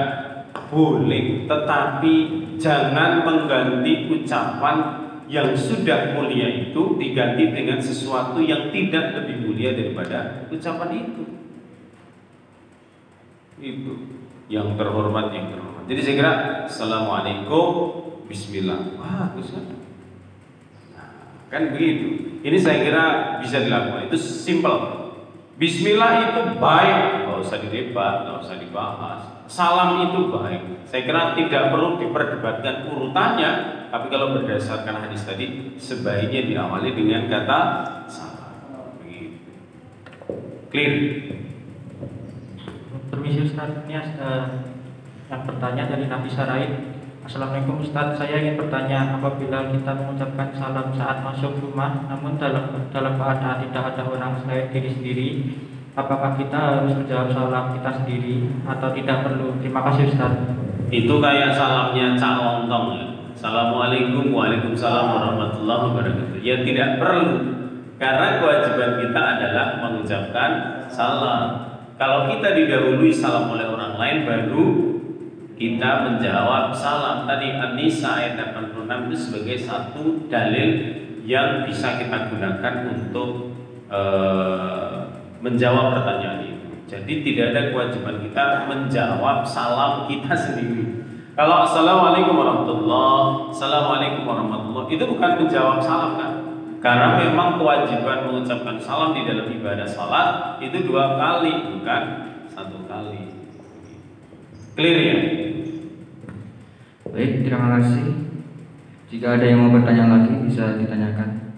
boleh 0.74 1.46
tetapi 1.46 2.16
jangan 2.58 3.22
mengganti 3.22 4.10
ucapan 4.10 5.06
yang 5.30 5.56
sudah 5.56 6.14
mulia 6.18 6.68
itu 6.70 6.98
diganti 7.00 7.54
dengan 7.54 7.80
sesuatu 7.80 8.42
yang 8.44 8.70
tidak 8.74 9.18
lebih 9.18 9.50
mulia 9.50 9.74
daripada 9.74 10.50
ucapan 10.52 10.90
itu. 10.94 11.24
Itu 13.64 13.94
yang 14.52 14.76
terhormat 14.76 15.32
yang 15.32 15.54
terhormat. 15.54 15.84
Jadi 15.88 16.00
saya 16.04 16.16
kira 16.20 16.34
Assalamualaikum 16.68 17.66
Bismillah. 18.28 18.98
Wah? 19.00 19.32
Kan 21.54 21.78
begitu. 21.78 22.42
Ini 22.42 22.58
saya 22.58 22.82
kira 22.82 23.06
bisa 23.38 23.62
dilakukan. 23.62 24.10
Itu 24.10 24.18
simple. 24.18 25.06
Bismillah 25.54 26.34
itu 26.34 26.58
baik, 26.58 27.30
nggak 27.30 27.38
usah 27.46 27.62
didebat, 27.62 28.26
nggak 28.26 28.38
usah 28.42 28.58
dibahas. 28.58 29.22
Salam 29.46 30.02
itu 30.10 30.34
baik. 30.34 30.82
Saya 30.90 31.06
kira 31.06 31.38
tidak 31.38 31.70
perlu 31.70 32.02
diperdebatkan 32.02 32.90
urutannya, 32.90 33.52
tapi 33.94 34.10
kalau 34.10 34.34
berdasarkan 34.34 35.06
hadis 35.06 35.22
tadi, 35.30 35.78
sebaiknya 35.78 36.50
diawali 36.50 36.90
dengan 36.98 37.30
kata 37.30 37.60
salam. 38.10 38.98
Begitu. 39.06 39.54
Clear. 40.74 40.94
Permisi 43.14 43.46
Ustaz, 43.46 43.70
ini 43.86 43.94
ada 43.94 44.58
yang 45.30 45.42
bertanya 45.46 45.86
dari 45.86 46.10
Nabi 46.10 46.34
Saraid. 46.34 46.72
Assalamualaikum 47.24 47.80
Ustaz, 47.80 48.20
saya 48.20 48.36
ingin 48.36 48.60
bertanya 48.60 49.16
apabila 49.16 49.72
kita 49.72 49.96
mengucapkan 49.96 50.52
salam 50.60 50.92
saat 50.92 51.24
masuk 51.24 51.56
rumah, 51.64 52.04
namun 52.12 52.36
dalam 52.36 52.68
dalam 52.92 53.16
keadaan 53.16 53.64
tidak 53.64 53.96
ada 53.96 54.04
orang 54.12 54.44
selain 54.44 54.68
diri 54.68 54.92
sendiri, 54.92 55.30
apakah 55.96 56.36
kita 56.36 56.84
harus 56.84 56.92
menjawab 56.92 57.32
salam 57.32 57.72
kita 57.80 58.04
sendiri 58.04 58.52
atau 58.68 58.92
tidak 58.92 59.24
perlu? 59.24 59.56
Terima 59.64 59.88
kasih 59.88 60.12
Ustaz. 60.12 60.36
Itu 60.92 61.24
kayak 61.24 61.56
salamnya 61.56 62.20
Cak 62.20 62.36
Lontong 62.44 62.88
ya. 62.92 63.08
Assalamualaikum 63.34 64.30
Waalaikumsalam 64.30 65.06
warahmatullahi 65.10 65.82
wabarakatuh 65.90 66.38
Ya 66.46 66.62
tidak 66.62 67.02
perlu 67.02 67.58
Karena 67.98 68.38
kewajiban 68.38 69.02
kita 69.02 69.22
adalah 69.26 69.82
mengucapkan 69.82 70.52
salam 70.86 71.42
Kalau 71.98 72.30
kita 72.30 72.54
didahului 72.54 73.10
salam 73.10 73.50
oleh 73.50 73.66
orang 73.66 73.98
lain 73.98 74.18
Baru 74.22 74.93
kita 75.54 75.90
menjawab 76.10 76.74
salam 76.74 77.30
Tadi 77.30 77.54
An-Nisa 77.54 78.10
ayat 78.18 78.58
86 78.58 78.90
itu 79.10 79.18
sebagai 79.18 79.58
satu 79.62 80.04
dalil 80.28 80.70
Yang 81.24 81.70
bisa 81.70 82.02
kita 82.02 82.28
gunakan 82.34 82.74
untuk 82.90 83.54
eh, 83.88 84.98
Menjawab 85.40 86.00
pertanyaan 86.00 86.42
itu 86.46 86.70
Jadi 86.90 87.14
tidak 87.22 87.46
ada 87.54 87.62
kewajiban 87.70 88.18
kita 88.22 88.46
menjawab 88.70 89.46
salam 89.46 90.10
kita 90.10 90.34
sendiri 90.50 91.04
kalau 91.34 91.66
assalamualaikum 91.66 92.38
warahmatullah, 92.38 93.50
assalamualaikum 93.50 94.22
warahmatullah 94.22 94.86
itu 94.86 95.02
bukan 95.02 95.42
menjawab 95.42 95.82
salam 95.82 96.14
kan? 96.14 96.32
Karena 96.78 97.18
memang 97.18 97.58
kewajiban 97.58 98.30
mengucapkan 98.30 98.78
salam 98.78 99.18
di 99.18 99.26
dalam 99.26 99.50
ibadah 99.50 99.90
salat 99.90 100.62
itu 100.62 100.86
dua 100.86 101.18
kali 101.18 101.74
bukan 101.74 102.02
satu 102.46 102.86
kali. 102.86 103.33
Clear 104.74 104.98
ya? 105.06 105.18
Baik, 107.14 107.46
terima 107.46 107.78
kasih. 107.78 108.10
Jika 109.06 109.38
ada 109.38 109.46
yang 109.46 109.70
mau 109.70 109.78
bertanya 109.78 110.10
lagi 110.10 110.34
bisa 110.50 110.82
ditanyakan. 110.82 111.54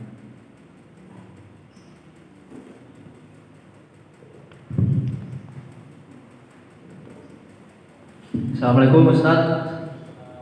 Assalamualaikum 8.51 9.08
Ustaz. 9.15 9.63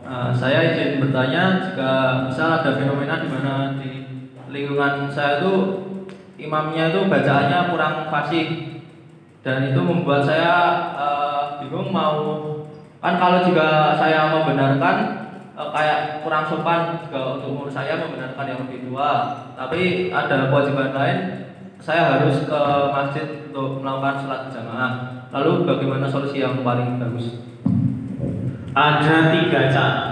Uh, 0.02 0.34
saya 0.34 0.74
izin 0.74 0.98
bertanya 0.98 1.62
jika 1.62 2.26
misal 2.26 2.58
ada 2.58 2.74
fenomena 2.74 3.22
di 3.22 3.30
mana 3.30 3.54
di 3.78 3.92
lingkungan 4.50 5.14
saya 5.14 5.46
itu 5.46 5.54
imamnya 6.42 6.90
itu 6.90 7.06
bacaannya 7.06 7.70
kurang 7.70 8.10
fasih 8.10 8.82
dan 9.46 9.70
itu 9.70 9.78
membuat 9.78 10.26
saya 10.26 10.54
uh, 10.98 11.62
bingung 11.62 11.94
mau 11.94 12.63
kan 13.04 13.20
kalau 13.20 13.44
juga 13.44 14.00
saya 14.00 14.32
membenarkan 14.32 14.96
uh, 15.60 15.70
kayak 15.76 16.24
kurang 16.24 16.48
sopan 16.48 17.04
juga 17.04 17.36
untuk 17.36 17.48
umur 17.52 17.68
saya 17.68 18.00
membenarkan 18.00 18.48
yang 18.48 18.60
lebih 18.64 18.88
tua 18.88 19.12
tapi 19.60 20.08
ada 20.08 20.48
kewajiban 20.48 20.96
lain 20.96 21.18
saya 21.84 22.16
harus 22.16 22.48
ke 22.48 22.62
masjid 22.96 23.28
untuk 23.52 23.84
melakukan 23.84 24.24
sholat 24.24 24.40
berjamaah 24.48 24.92
lalu 25.34 25.66
bagaimana 25.66 26.06
solusi 26.06 26.46
yang 26.46 26.62
paling 26.62 27.02
bagus? 27.02 27.42
Ada 28.74 29.34
tiga 29.34 29.62
cara. 29.74 30.06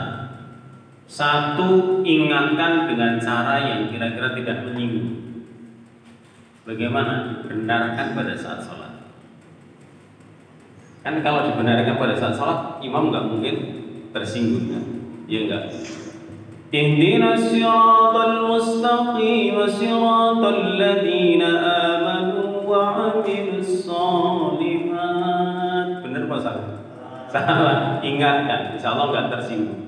Satu, 1.06 2.02
ingatkan 2.02 2.90
dengan 2.90 3.22
cara 3.22 3.62
yang 3.62 3.94
kira-kira 3.94 4.34
tidak 4.34 4.58
menyinggung. 4.66 5.46
Bagaimana? 6.66 7.46
Benarkan 7.46 8.18
pada 8.18 8.34
saat 8.34 8.66
sholat 8.66 8.91
Kan 11.07 11.23
kalau 11.23 11.47
dibenarkan 11.47 12.03
pada 12.03 12.15
saat 12.19 12.35
sholat, 12.35 12.83
imam 12.83 13.15
nggak 13.15 13.25
mungkin 13.31 13.55
tersinggung 14.11 14.67
kan? 14.75 14.85
Ya 15.31 15.47
enggak. 15.47 15.63
اهدنا 16.75 17.35
الصراط 17.35 18.17
المستقيم 18.17 19.57
صراط 19.67 20.43
الذين 20.45 21.43
آمنوا 21.87 22.51
وعملوا 22.67 23.59
الصالحات 23.63 24.97
benar 26.03 26.23
apa 26.27 26.37
salah? 26.43 26.83
salah 27.31 28.03
ingatkan 28.03 28.75
insya 28.75 28.99
Allah 28.99 29.15
nggak 29.15 29.31
tersinggung 29.39 29.79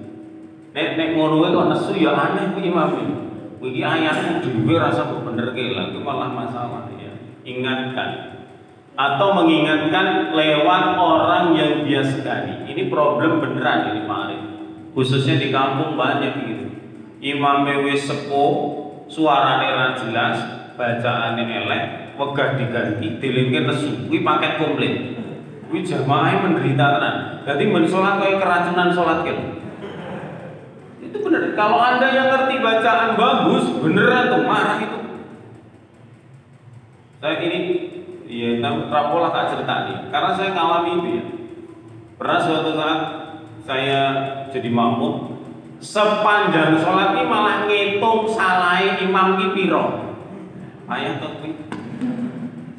nek 0.70 0.94
nek 0.94 1.18
ngono 1.18 1.50
kok 1.50 1.66
nesu 1.66 1.98
ya 1.98 2.14
aneh 2.14 2.54
ku 2.54 2.62
imam 2.62 2.94
ini 2.94 3.16
iki 3.58 3.82
ayatnya 3.82 4.38
dhewe 4.38 4.78
rasa 4.78 5.10
kok 5.10 5.26
bener 5.26 5.50
ke 5.58 5.74
lah 5.74 5.90
malah 5.98 6.30
masalah 6.30 6.86
ya 6.94 7.10
ingatkan 7.42 8.31
atau 8.93 9.33
mengingatkan 9.33 10.37
lewat 10.37 10.83
orang 11.01 11.57
yang 11.57 11.81
dia 11.81 12.05
sekali 12.05 12.69
ini 12.69 12.93
problem 12.93 13.41
beneran 13.41 13.89
ini 13.93 14.01
Pak 14.05 14.19
Arif. 14.29 14.41
Khususnya 14.93 15.41
di 15.41 15.49
kampung 15.49 15.97
banyak 15.97 16.33
gitu. 16.45 16.67
Imam 17.23 17.65
wis 17.87 18.05
sepuh 18.05 18.53
suarane 19.09 19.69
ra 19.73 19.97
jelas 19.97 20.37
bacaane 20.77 21.41
elek 21.41 21.83
wegah 22.17 22.57
diganti 22.57 23.17
dilingke 23.17 23.65
nesu 23.65 24.05
kuwi 24.05 24.21
paket 24.21 24.61
komplit 24.61 24.93
kuwi 25.65 25.81
jamaah 25.81 26.45
menderita 26.45 26.85
tenan. 26.99 27.15
Dadi 27.43 27.65
men 27.65 27.89
salat 27.89 28.21
kaya 28.21 28.37
keracunan 28.37 28.93
salat 28.93 29.25
gitu. 29.25 29.43
Itu 31.01 31.17
benar 31.25 31.57
kalau 31.57 31.81
anda 31.81 32.13
yang 32.13 32.29
ngerti 32.29 32.61
bacaan 32.61 33.17
bagus 33.17 33.65
beneran 33.81 34.29
tuh 34.29 34.43
marah 34.45 34.77
itu. 34.77 34.99
Saya 37.23 37.35
ini 37.39 37.59
ya 38.33 38.49
rapolah 38.89 39.29
tak 39.29 39.53
cerita 39.53 39.85
nih 39.85 39.97
karena 40.09 40.29
saya 40.33 40.49
ngalami 40.57 40.91
itu 40.97 41.09
ya. 41.21 41.25
Pernah 42.13 42.39
suatu 42.39 42.71
saat 42.77 42.99
saya 43.65 44.01
jadi 44.49 44.69
makmum 44.73 45.37
sepanjang 45.77 46.79
sholat 46.81 47.13
ini 47.13 47.23
malah 47.29 47.67
ngitung 47.67 48.25
salai 48.31 48.97
imam 49.03 49.37
ki 49.37 49.47
piro? 49.53 50.15
Ayah 50.87 51.19
tuh 51.21 51.31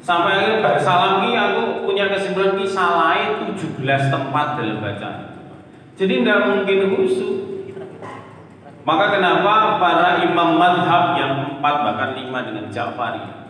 sampai 0.05 0.37
akhirnya 0.37 0.61
bar 0.61 0.77
salam 0.77 1.25
ki 1.25 1.33
aku 1.33 1.89
punya 1.89 2.13
kesimpulan 2.13 2.53
ki 2.53 2.69
salai 2.69 3.41
17 3.57 3.81
tempat 4.13 4.47
dalam 4.61 4.77
bacaan 4.77 5.33
jadi 5.97 6.21
tidak 6.21 6.39
mungkin 6.45 6.79
khusyuk 6.93 7.33
maka 8.85 9.17
kenapa 9.17 9.81
para 9.81 10.21
imam 10.21 10.61
madhab 10.61 11.17
yang 11.17 11.57
empat 11.57 11.75
bahkan 11.81 12.09
lima 12.13 12.45
dengan 12.45 12.69
Ja'fari 12.69 13.44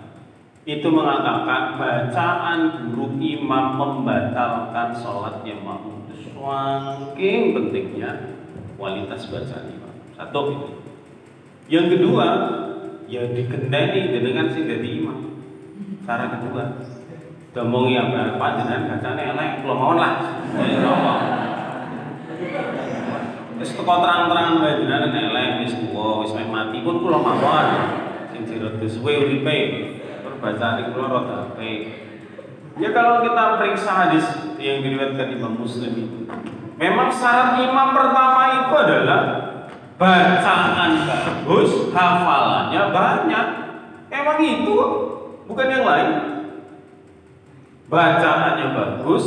itu 0.65 0.88
mengatakan 0.89 1.78
bacaan 1.78 2.89
guru 2.89 3.21
imam 3.21 3.78
membatalkan 3.78 4.97
sholatnya 4.97 5.62
makmum 5.62 6.10
itu 6.10 6.25
saking 6.34 7.54
pentingnya 7.54 8.34
kualitas 8.73 9.30
bacaan 9.30 9.69
imam. 9.69 9.93
Satu 10.17 10.41
itu. 10.51 10.70
Yang 11.70 11.86
kedua, 11.97 12.28
ya 13.05 13.30
digendani 13.30 14.09
dengan 14.09 14.49
sing 14.49 14.66
jadi 14.66 14.89
imam. 15.05 15.38
Cara 16.05 16.34
kedua, 16.34 16.82
ngomong 17.53 17.86
ya 17.93 18.09
panjenengan 18.41 18.97
bacane 18.97 19.22
elek, 19.22 19.49
kula 19.61 19.76
mawon 19.78 19.97
lah. 20.01 20.13
Ya 20.57 20.78
ngomong. 20.82 21.22
Wis 23.55 23.72
teko 23.72 23.93
terang-terangan 24.03 24.59
wae 24.66 24.82
jenengan 24.84 25.13
elek 25.13 25.49
wis 25.63 25.74
tuwa, 25.78 26.26
wis 26.26 26.34
mati 26.34 26.82
pun 26.82 27.05
kula 27.05 27.22
mawon. 27.22 27.68
Sing 28.34 28.49
jero 28.49 28.76
suwe 28.86 29.13
uripe, 29.26 29.57
perbacaan 30.36 30.92
kula 30.92 31.08
rada 31.08 31.36
apik. 31.52 31.82
Ya 32.76 32.92
kalau 32.92 33.24
kita 33.24 33.56
periksa 33.56 33.92
hadis 33.92 34.26
yang 34.60 34.84
diriwayatkan 34.84 35.32
Imam 35.32 35.56
Muslim 35.56 35.96
itu, 35.96 36.28
memang 36.76 37.08
syarat 37.08 37.56
imam 37.64 37.96
pertama 37.96 38.68
itu 38.68 38.74
adalah 38.76 39.22
bacaan 39.96 40.92
bagus, 41.08 41.72
hafalannya 41.96 42.82
banyak. 42.92 43.46
Emang 44.12 44.38
itu 44.44 44.76
bukan 45.48 45.68
yang 45.72 45.88
lain. 45.88 46.10
Bacaannya 47.88 48.68
bagus, 48.76 49.24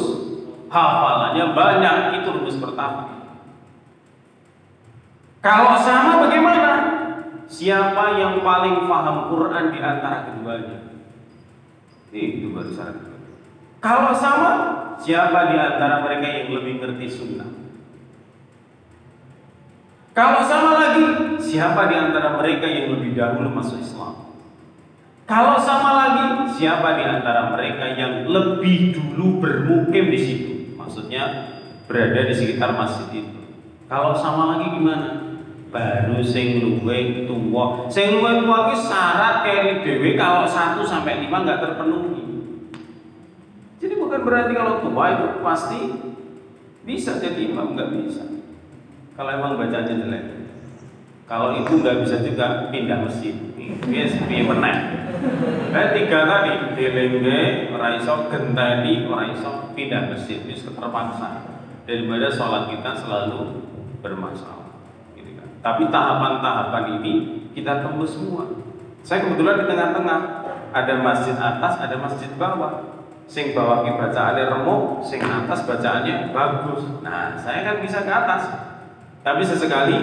hafalannya 0.69 1.57
banyak 1.57 1.95
itu 2.21 2.29
rumus 2.29 2.61
pertama. 2.61 3.33
Kalau 5.41 5.73
sama 5.81 6.29
bagaimana? 6.29 6.73
Siapa 7.49 8.21
yang 8.21 8.45
paling 8.45 8.85
paham 8.85 9.33
Quran 9.33 9.73
di 9.73 9.81
antara 9.81 10.29
keduanya? 10.29 10.98
Itu 12.13 12.57
baru 12.57 12.71
syarat. 12.73 12.97
Kalau 13.79 14.11
sama, 14.17 14.51
siapa 14.99 15.55
di 15.55 15.57
antara 15.61 16.03
mereka 16.03 16.27
yang 16.27 16.49
lebih 16.51 16.83
ngerti 16.83 17.07
sunnah? 17.07 17.51
Kalau 20.17 20.43
sama 20.43 20.75
lagi, 20.75 21.39
siapa 21.39 21.87
di 21.87 21.95
antara 21.95 22.35
mereka 22.35 22.67
yang 22.67 22.99
lebih 22.99 23.15
dahulu 23.15 23.55
masuk 23.55 23.79
Islam? 23.79 24.35
Kalau 25.29 25.61
sama 25.61 25.91
lagi, 25.95 26.59
siapa 26.59 26.99
di 26.99 27.05
antara 27.07 27.55
mereka 27.55 27.85
yang 27.95 28.27
lebih 28.27 28.97
dulu 28.97 29.39
bermukim 29.39 30.11
di 30.11 30.19
situ? 30.19 30.53
Maksudnya 30.75 31.55
berada 31.87 32.27
di 32.27 32.35
sekitar 32.35 32.75
masjid 32.75 33.23
itu. 33.23 33.41
Kalau 33.87 34.17
sama 34.17 34.57
lagi 34.57 34.75
gimana? 34.75 35.28
Baru 35.69 36.25
sing 36.25 36.65
luwe 36.65 37.29
tua. 37.29 37.89
Sing 37.93 38.17
luwe 38.17 38.41
tua 38.41 38.73
itu 38.73 38.77
syarat 38.89 39.45
keri 39.45 39.85
dewe 39.85 40.17
kalau 40.17 40.49
1 40.49 40.81
sampai 40.83 41.29
5 41.29 41.45
nggak 41.45 41.61
terpenuhi. 41.61 42.25
Jadi 43.79 43.95
bukan 44.01 44.21
berarti 44.25 44.53
kalau 44.57 44.81
tua 44.81 45.05
itu 45.13 45.27
pasti 45.45 45.81
bisa 46.89 47.21
jadi 47.21 47.53
imam 47.53 47.77
nggak 47.77 47.91
bisa. 48.01 48.25
Kalau 49.13 49.31
emang 49.35 49.61
bacanya 49.61 49.93
jelek. 49.93 50.25
Kalau 51.29 51.61
itu 51.61 51.85
nggak 51.85 52.01
bisa 52.01 52.25
juga 52.25 52.73
pindah 52.73 53.05
masjid. 53.05 53.37
Yes, 53.93 54.17
piye 54.25 54.49
meneh. 54.49 55.05
Kayak 55.69 55.93
tiga 55.93 56.25
tadi, 56.25 56.53
dilengge, 56.73 57.69
ora 57.69 58.01
iso 58.01 58.33
genteni, 58.33 59.05
ora 59.05 59.29
iso 59.29 59.69
pindah 59.77 60.09
masjid, 60.09 60.41
wis 60.49 60.65
terpaksa. 60.65 61.45
Daripada 61.85 62.33
sholat 62.33 62.73
kita 62.73 62.97
selalu 62.97 63.69
bermasalah. 64.01 64.68
Tapi 65.69 65.93
tahapan-tahapan 65.93 66.97
ini 66.97 67.45
kita 67.53 67.85
tembus 67.85 68.17
semua. 68.17 68.49
Saya 69.05 69.29
kebetulan 69.29 69.61
di 69.61 69.65
tengah-tengah 69.69 70.19
ada 70.73 70.95
masjid 71.05 71.37
atas, 71.37 71.77
ada 71.77 71.93
masjid 72.01 72.33
bawah. 72.41 73.05
Sing 73.29 73.53
bawah 73.53 73.85
bacaannya 73.85 74.49
remuk, 74.49 75.05
sing 75.05 75.21
atas 75.21 75.69
bacaannya 75.69 76.33
bagus. 76.33 77.05
Nah, 77.05 77.37
saya 77.37 77.69
kan 77.69 77.85
bisa 77.85 78.01
ke 78.01 78.09
atas. 78.09 78.49
Tapi 79.21 79.45
sesekali 79.45 80.01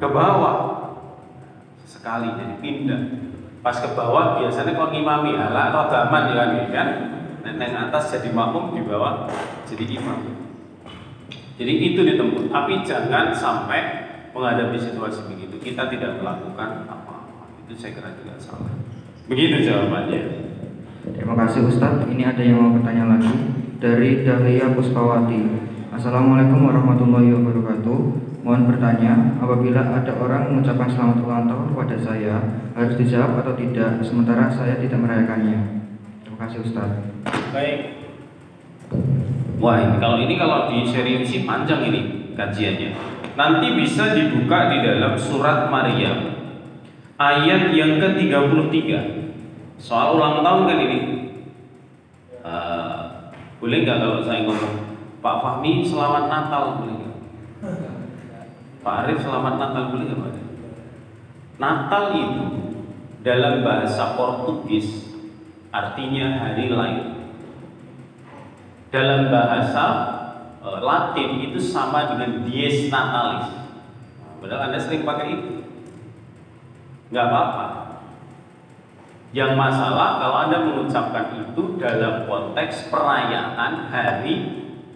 ke 0.00 0.08
bawah. 0.08 0.88
Sesekali 1.84 2.32
jadi 2.32 2.56
pindah. 2.64 3.02
Pas 3.60 3.76
ke 3.76 3.92
bawah 3.92 4.40
biasanya 4.40 4.72
kok 4.72 4.96
ngimami 4.96 5.36
ala 5.36 5.76
rodaman 5.76 6.32
ya 6.32 6.34
kan, 6.40 6.48
ya 6.56 6.66
kan? 6.72 6.88
Neng 7.44 7.72
atas 7.76 8.16
jadi 8.16 8.32
makmum 8.32 8.72
di 8.72 8.80
bawah 8.88 9.28
jadi 9.68 9.84
imam. 10.00 10.24
Jadi 11.60 11.72
itu 11.92 12.00
ditempuh. 12.00 12.48
Tapi 12.48 12.80
jangan 12.80 13.36
sampai 13.36 14.05
menghadapi 14.36 14.76
situasi 14.76 15.32
begitu 15.32 15.56
kita 15.56 15.88
tidak 15.88 16.20
melakukan 16.20 16.84
apa-apa. 16.84 17.48
Itu 17.64 17.72
saya 17.72 17.96
kira 17.96 18.12
juga 18.20 18.36
salah. 18.36 18.76
Begitu 19.32 19.64
jawabannya. 19.64 20.22
Terima 21.16 21.34
kasih 21.40 21.64
Ustadz. 21.64 22.04
Ini 22.12 22.36
ada 22.36 22.42
yang 22.44 22.60
mau 22.60 22.70
bertanya 22.76 23.16
lagi 23.16 23.32
dari 23.80 24.28
Dahlia 24.28 24.76
Puspawati. 24.76 25.40
Assalamualaikum 25.88 26.68
warahmatullahi 26.68 27.32
wabarakatuh. 27.32 27.98
Mohon 28.46 28.62
bertanya, 28.70 29.34
apabila 29.42 29.82
ada 29.90 30.12
orang 30.22 30.54
mengucapkan 30.54 30.86
selamat 30.86 31.18
ulang 31.26 31.50
tahun 31.50 31.66
kepada 31.74 31.96
saya, 31.98 32.34
harus 32.78 32.94
dijawab 32.94 33.42
atau 33.42 33.58
tidak, 33.58 33.98
sementara 34.06 34.46
saya 34.54 34.78
tidak 34.78 35.02
merayakannya. 35.02 35.82
Terima 36.22 36.38
kasih 36.46 36.62
Ustadz. 36.62 37.26
Baik. 37.50 37.78
Wah, 39.58 39.82
ini, 39.82 39.96
kalau 39.98 40.16
ini 40.22 40.34
kalau 40.38 40.70
di 40.70 40.86
seriusi 40.86 41.42
panjang 41.42 41.90
ini 41.90 42.30
kajiannya. 42.38 43.16
Nanti 43.36 43.68
bisa 43.76 44.16
dibuka 44.16 44.72
di 44.72 44.80
dalam 44.80 45.12
surat 45.20 45.68
Maryam 45.68 46.36
ayat 47.20 47.68
yang 47.76 48.00
ke-33. 48.00 48.80
Soal 49.76 50.16
ulang 50.16 50.40
tahun 50.40 50.64
kan 50.64 50.78
ini. 50.80 50.98
Uh, 52.40 53.28
boleh 53.60 53.84
nggak 53.84 53.98
kalau 54.00 54.24
saya 54.24 54.46
ngomong 54.48 54.76
Pak 55.20 55.36
Fahmi 55.42 55.84
selamat 55.84 56.24
Natal 56.32 56.80
boleh 56.80 56.94
nggak? 56.96 57.16
Pak 58.86 58.94
Arif 59.04 59.18
selamat 59.20 59.54
Natal 59.60 59.82
boleh 59.92 60.04
nggak 60.08 60.20
Pak? 60.22 60.32
Natal 61.56 62.04
itu 62.16 62.44
dalam 63.20 63.64
bahasa 63.66 64.16
Portugis 64.16 65.12
artinya 65.74 66.40
hari 66.40 66.72
lahir. 66.72 67.06
Dalam 68.88 69.28
bahasa 69.28 70.15
Latin 70.66 71.30
itu 71.38 71.58
sama 71.62 72.10
dengan 72.10 72.42
dies 72.42 72.90
natalis. 72.90 73.54
Padahal 74.42 74.70
Anda 74.70 74.78
sering 74.82 75.06
pakai 75.06 75.26
itu. 75.38 75.52
Nggak 77.14 77.26
apa-apa. 77.30 77.66
Yang 79.30 79.52
masalah 79.54 80.18
kalau 80.18 80.36
Anda 80.48 80.58
mengucapkan 80.66 81.38
itu 81.38 81.78
dalam 81.78 82.26
konteks 82.26 82.90
perayaan 82.90 83.90
hari 83.92 84.34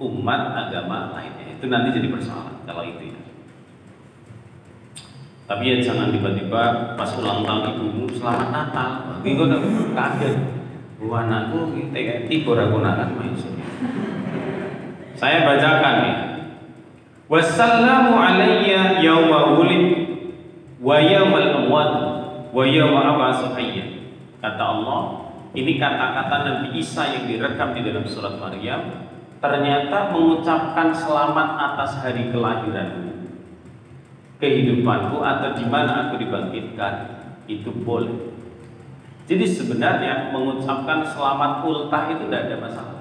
umat 0.03 0.43
agama 0.59 1.15
lainnya. 1.15 1.55
Itu 1.55 1.71
nanti 1.71 1.95
jadi 1.95 2.09
persoalan 2.11 2.67
kalau 2.67 2.83
itu 2.83 3.15
ya. 3.15 3.21
Tapi 5.51 5.63
ya 5.67 5.77
jangan 5.83 6.15
tiba-tiba 6.15 6.95
pas 6.95 7.11
ulang 7.19 7.43
tahun 7.43 7.75
ibumu 7.75 8.07
selamat 8.15 8.49
Natal. 8.55 8.91
Ini 9.23 9.35
gue 9.35 9.47
udah 9.51 9.61
kaget. 9.99 10.35
Bu 11.01 11.11
anakku 11.17 11.75
tiba 12.29 12.53
aku 12.55 12.77
nakan 12.85 13.09
main 13.19 13.35
Saya 15.21 15.45
bacakan 15.45 15.97
ya. 16.01 16.15
Wassalamu 17.29 18.17
alayya 18.17 19.05
yawma 19.05 19.53
wulid 19.61 20.09
wa 20.81 20.97
yawmal 20.97 21.49
amwat 21.61 21.93
wa 22.57 22.65
yawma 22.65 23.29
hayya. 23.53 24.17
Kata 24.41 24.65
Allah, 24.65 25.01
ini 25.53 25.77
kata-kata 25.77 26.37
Nabi 26.49 26.81
Isa 26.81 27.05
yang 27.13 27.29
direkam 27.29 27.77
di 27.77 27.85
dalam 27.85 28.09
surat 28.09 28.41
Maryam 28.41 29.13
ternyata 29.45 30.09
mengucapkan 30.09 30.89
selamat 30.97 31.49
atas 31.69 32.01
hari 32.01 32.33
kelahiranmu 32.33 33.13
kehidupanku 34.41 35.21
atau 35.21 35.53
di 35.53 35.69
mana 35.69 36.09
aku 36.09 36.17
dibangkitkan 36.17 36.95
itu 37.45 37.69
boleh. 37.85 38.33
Jadi 39.29 39.45
sebenarnya 39.45 40.33
mengucapkan 40.33 41.05
selamat 41.05 41.61
ultah 41.63 42.09
itu 42.09 42.25
tidak 42.27 42.49
ada 42.49 42.57
masalah. 42.57 43.00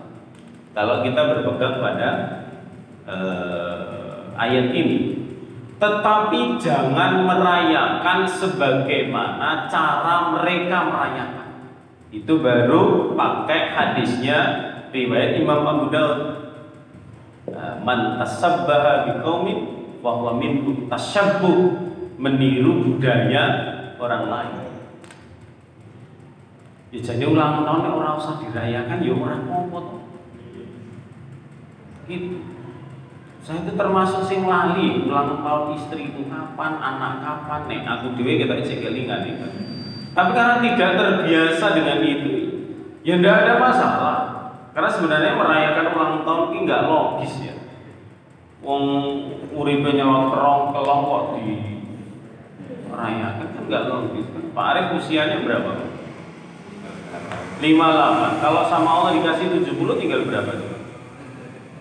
Kalau 0.80 1.03
kita 1.03 1.21
berpegang 1.27 1.84
pada 1.84 2.09
eh, 3.03 4.32
ayat 4.39 4.71
ini, 4.71 5.27
tetapi 5.75 6.55
jangan 6.55 7.27
merayakan 7.27 8.23
sebagaimana 8.23 9.67
cara 9.67 10.39
mereka 10.39 10.88
merayakan. 10.88 11.47
Itu 12.15 12.39
baru 12.39 13.11
pakai 13.11 13.75
hadisnya 13.75 14.39
riwayat 14.95 15.43
Imam 15.43 15.67
Abu 15.67 15.91
Daud. 15.91 16.19
Eh, 17.51 17.75
Man 17.84 18.15
tasabbaha 18.15 19.03
biqaumin 19.03 19.59
bahwa 19.99 20.39
minhum 20.39 20.88
tasyabbuh 20.88 21.75
meniru 22.15 22.88
budaya 22.88 23.43
orang 23.99 24.32
lain. 24.32 24.55
Ya 26.95 27.03
jadi 27.03 27.27
ulang 27.27 27.67
tahun 27.67 27.84
orang 27.84 28.15
usah 28.15 28.39
dirayakan 28.39 29.03
ya 29.03 29.11
orang 29.11 29.43
apa 29.43 30.07
Gitu. 32.10 32.41
Saya 33.45 33.62
itu 33.62 33.78
termasuk 33.78 34.26
sing 34.26 34.49
lali 34.49 35.05
ulang 35.05 35.45
tahun 35.45 35.78
istri 35.78 36.10
itu 36.10 36.26
kapan, 36.26 36.82
anak 36.82 37.22
kapan, 37.22 37.70
nih 37.70 37.86
aku 37.86 38.18
dewe 38.18 38.41
kita 38.41 38.66
cek 38.66 38.82
kelingan 38.82 39.30
itu. 39.30 39.47
Tapi 40.18 40.32
karena 40.34 40.57
tidak 40.60 40.89
terbiasa 40.97 41.66
dengan 41.78 42.01
itu, 42.01 42.34
ya 43.05 43.22
tidak 43.22 43.36
ada 43.45 43.53
masalah. 43.62 44.20
Karena 44.74 44.89
sebenarnya 44.89 45.38
merayakan 45.38 45.86
ulang 45.93 46.14
tahun 46.26 46.45
ini 46.49 46.60
nggak 46.66 46.86
logis 46.89 47.34
ya. 47.45 47.55
Wong 48.60 48.84
uripe 49.55 49.88
nyawa 49.95 50.34
kerong 50.34 50.64
kelong 50.76 51.01
kok 51.07 51.24
di 51.38 51.47
merayakan 52.89 53.47
kan 53.53 53.64
nggak 53.70 53.86
logis 53.88 54.26
kan. 54.34 54.43
Pak 54.51 54.66
Arif 54.74 54.86
usianya 54.99 55.45
berapa? 55.45 55.72
58. 57.62 58.43
Kalau 58.43 58.62
sama 58.68 58.89
Allah 58.89 59.12
dikasih 59.16 59.64
70 59.64 59.99
tinggal 60.01 60.28
berapa 60.28 60.51
coba? 60.57 60.68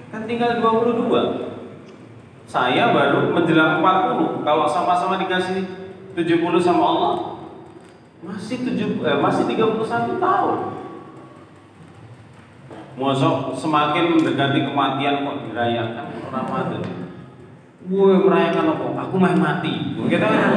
Kan 0.09 0.25
tinggal 0.25 0.61
22. 0.65 1.09
Saya 2.49 2.97
baru 2.97 3.37
menjelang 3.37 3.85
40. 3.85 4.41
Kalau 4.41 4.65
sama-sama 4.65 5.21
dikasih 5.21 5.69
70 6.17 6.59
sama 6.65 6.83
Allah 6.83 7.15
masih 8.19 8.67
7 8.67 9.05
eh, 9.05 9.19
masih 9.21 9.45
31 9.47 10.19
tahun. 10.19 10.57
Mosok 12.99 13.55
semakin 13.55 14.19
mendekati 14.19 14.67
kematian 14.67 15.23
kok 15.23 15.37
dirayakan 15.47 16.07
Ramadan. 16.27 16.83
Gue 17.87 18.13
merayakan 18.27 18.75
apa? 18.75 18.87
Aku 19.07 19.15
mah 19.23 19.39
mati. 19.39 19.95
Kita 19.95 20.27
kan 20.27 20.51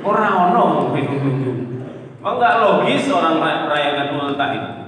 orang 0.00 0.34
ono 0.56 0.96
hidup-hidup. 0.96 1.58
Oh 2.22 2.38
enggak 2.38 2.54
logis 2.64 3.10
orang 3.12 3.42
merayakan 3.42 4.08
ultah 4.16 4.50
itu. 4.56 4.81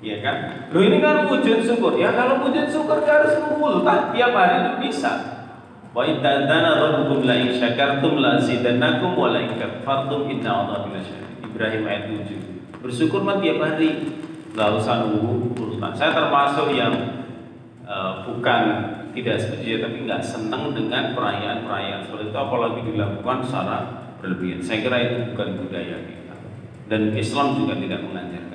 Iya 0.00 0.16
kan? 0.24 0.36
Lo 0.72 0.80
ini 0.80 0.96
kan 1.04 1.28
wujud 1.28 1.60
syukur. 1.60 2.00
Ya 2.00 2.16
kalau 2.16 2.40
wujud 2.48 2.72
syukur 2.72 3.04
harus 3.04 3.36
ultah 3.60 4.12
tiap 4.16 4.32
hari 4.32 4.56
itu 4.64 4.72
bisa. 4.88 5.12
Wa 5.92 6.08
ittadana 6.08 6.80
rabbukum 6.80 7.28
la 7.28 7.36
in 7.36 7.52
syakartum 7.52 8.16
la 8.16 8.40
zidannakum 8.40 9.12
wa 9.12 9.28
la 9.28 9.44
in 9.44 9.60
kafartum 9.60 10.24
inna 10.32 10.64
Allah 10.64 10.88
Ibrahim 11.44 11.82
ayat 11.84 12.04
7. 12.08 12.80
Bersyukur 12.80 13.20
mah 13.20 13.44
tiap 13.44 13.60
hari. 13.60 14.16
nggak 14.50 14.82
usah 14.82 15.06
nunggu. 15.06 15.54
Saya 15.94 16.10
termasuk 16.10 16.74
yang 16.74 16.90
eh, 17.86 18.12
bukan 18.26 18.62
tidak 19.14 19.36
setuju 19.38 19.82
tapi 19.82 20.06
nggak 20.06 20.22
senang 20.22 20.74
dengan 20.74 21.14
perayaan-perayaan 21.14 22.06
seperti 22.06 22.30
itu 22.30 22.38
apalagi 22.38 22.80
dilakukan 22.82 23.38
secara 23.46 23.78
berlebihan. 24.18 24.58
Saya 24.62 24.78
kira 24.82 24.96
itu 25.02 25.16
bukan 25.34 25.48
budaya 25.66 25.96
kita 26.02 26.34
dan 26.90 27.14
Islam 27.14 27.62
juga 27.62 27.78
tidak 27.78 28.00
mengajarkan. 28.06 28.49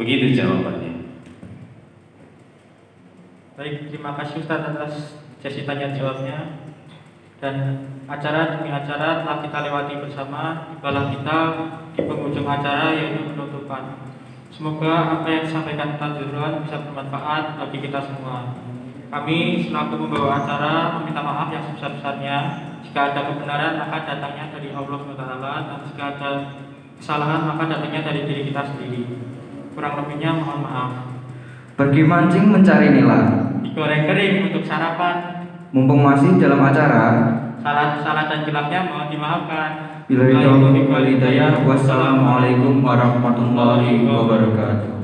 Begitu 0.00 0.32
jawabannya. 0.32 1.12
Baik, 3.60 3.92
terima 3.92 4.16
kasih 4.16 4.40
Ustaz 4.40 4.64
atas 4.72 5.20
sesi 5.44 5.68
tanya 5.68 5.92
jawabnya. 5.92 6.56
Dan 7.36 7.84
acara 8.08 8.56
demi 8.56 8.72
acara 8.72 9.20
telah 9.20 9.44
kita 9.44 9.58
lewati 9.68 10.00
bersama 10.00 10.72
di 10.72 10.80
bala 10.80 11.12
kita 11.12 11.38
di 11.92 12.00
penghujung 12.08 12.48
acara 12.48 12.96
yaitu 12.96 13.28
penutupan. 13.28 14.08
Semoga 14.48 15.20
apa 15.20 15.28
yang 15.28 15.44
disampaikan 15.44 16.00
Zuhron 16.00 16.64
bisa 16.64 16.80
bermanfaat 16.80 17.60
bagi 17.60 17.84
kita 17.84 18.00
semua. 18.00 18.56
Kami 19.12 19.68
selaku 19.68 20.00
pembawa 20.00 20.40
acara 20.40 20.96
meminta 20.96 21.20
maaf 21.20 21.52
yang 21.52 21.64
sebesar-besarnya 21.68 22.36
jika 22.88 23.12
ada 23.12 23.20
kebenaran 23.28 23.76
maka 23.76 24.08
datangnya 24.08 24.48
dari 24.48 24.72
Allah 24.72 24.96
SWT 24.96 25.44
dan 25.44 25.78
jika 25.92 26.04
ada 26.16 26.30
kesalahan 26.96 27.40
maka 27.52 27.68
datangnya 27.68 28.00
dari 28.00 28.24
diri 28.24 28.48
kita 28.48 28.64
sendiri. 28.64 29.29
Kurang 29.74 29.94
lebihnya 30.02 30.34
mohon 30.34 30.66
maaf. 30.66 30.90
Pergi 31.78 32.02
mancing 32.04 32.50
mencari 32.50 32.92
nila. 32.92 33.50
Digoreng 33.62 34.04
kering 34.04 34.50
untuk 34.50 34.62
sarapan. 34.66 35.46
Mumpung 35.70 36.02
masih 36.02 36.34
dalam 36.42 36.58
acara, 36.66 37.38
Salah-salah 37.62 38.26
dan 38.26 38.42
kilafnya 38.42 38.90
mohon 38.90 39.06
dimaafkan. 39.12 39.70
bila 40.10 40.26
itu 40.26 41.60
wassalamualaikum 41.62 42.82
warahmatullahi 42.82 44.02
wabarakatuh. 44.02 44.99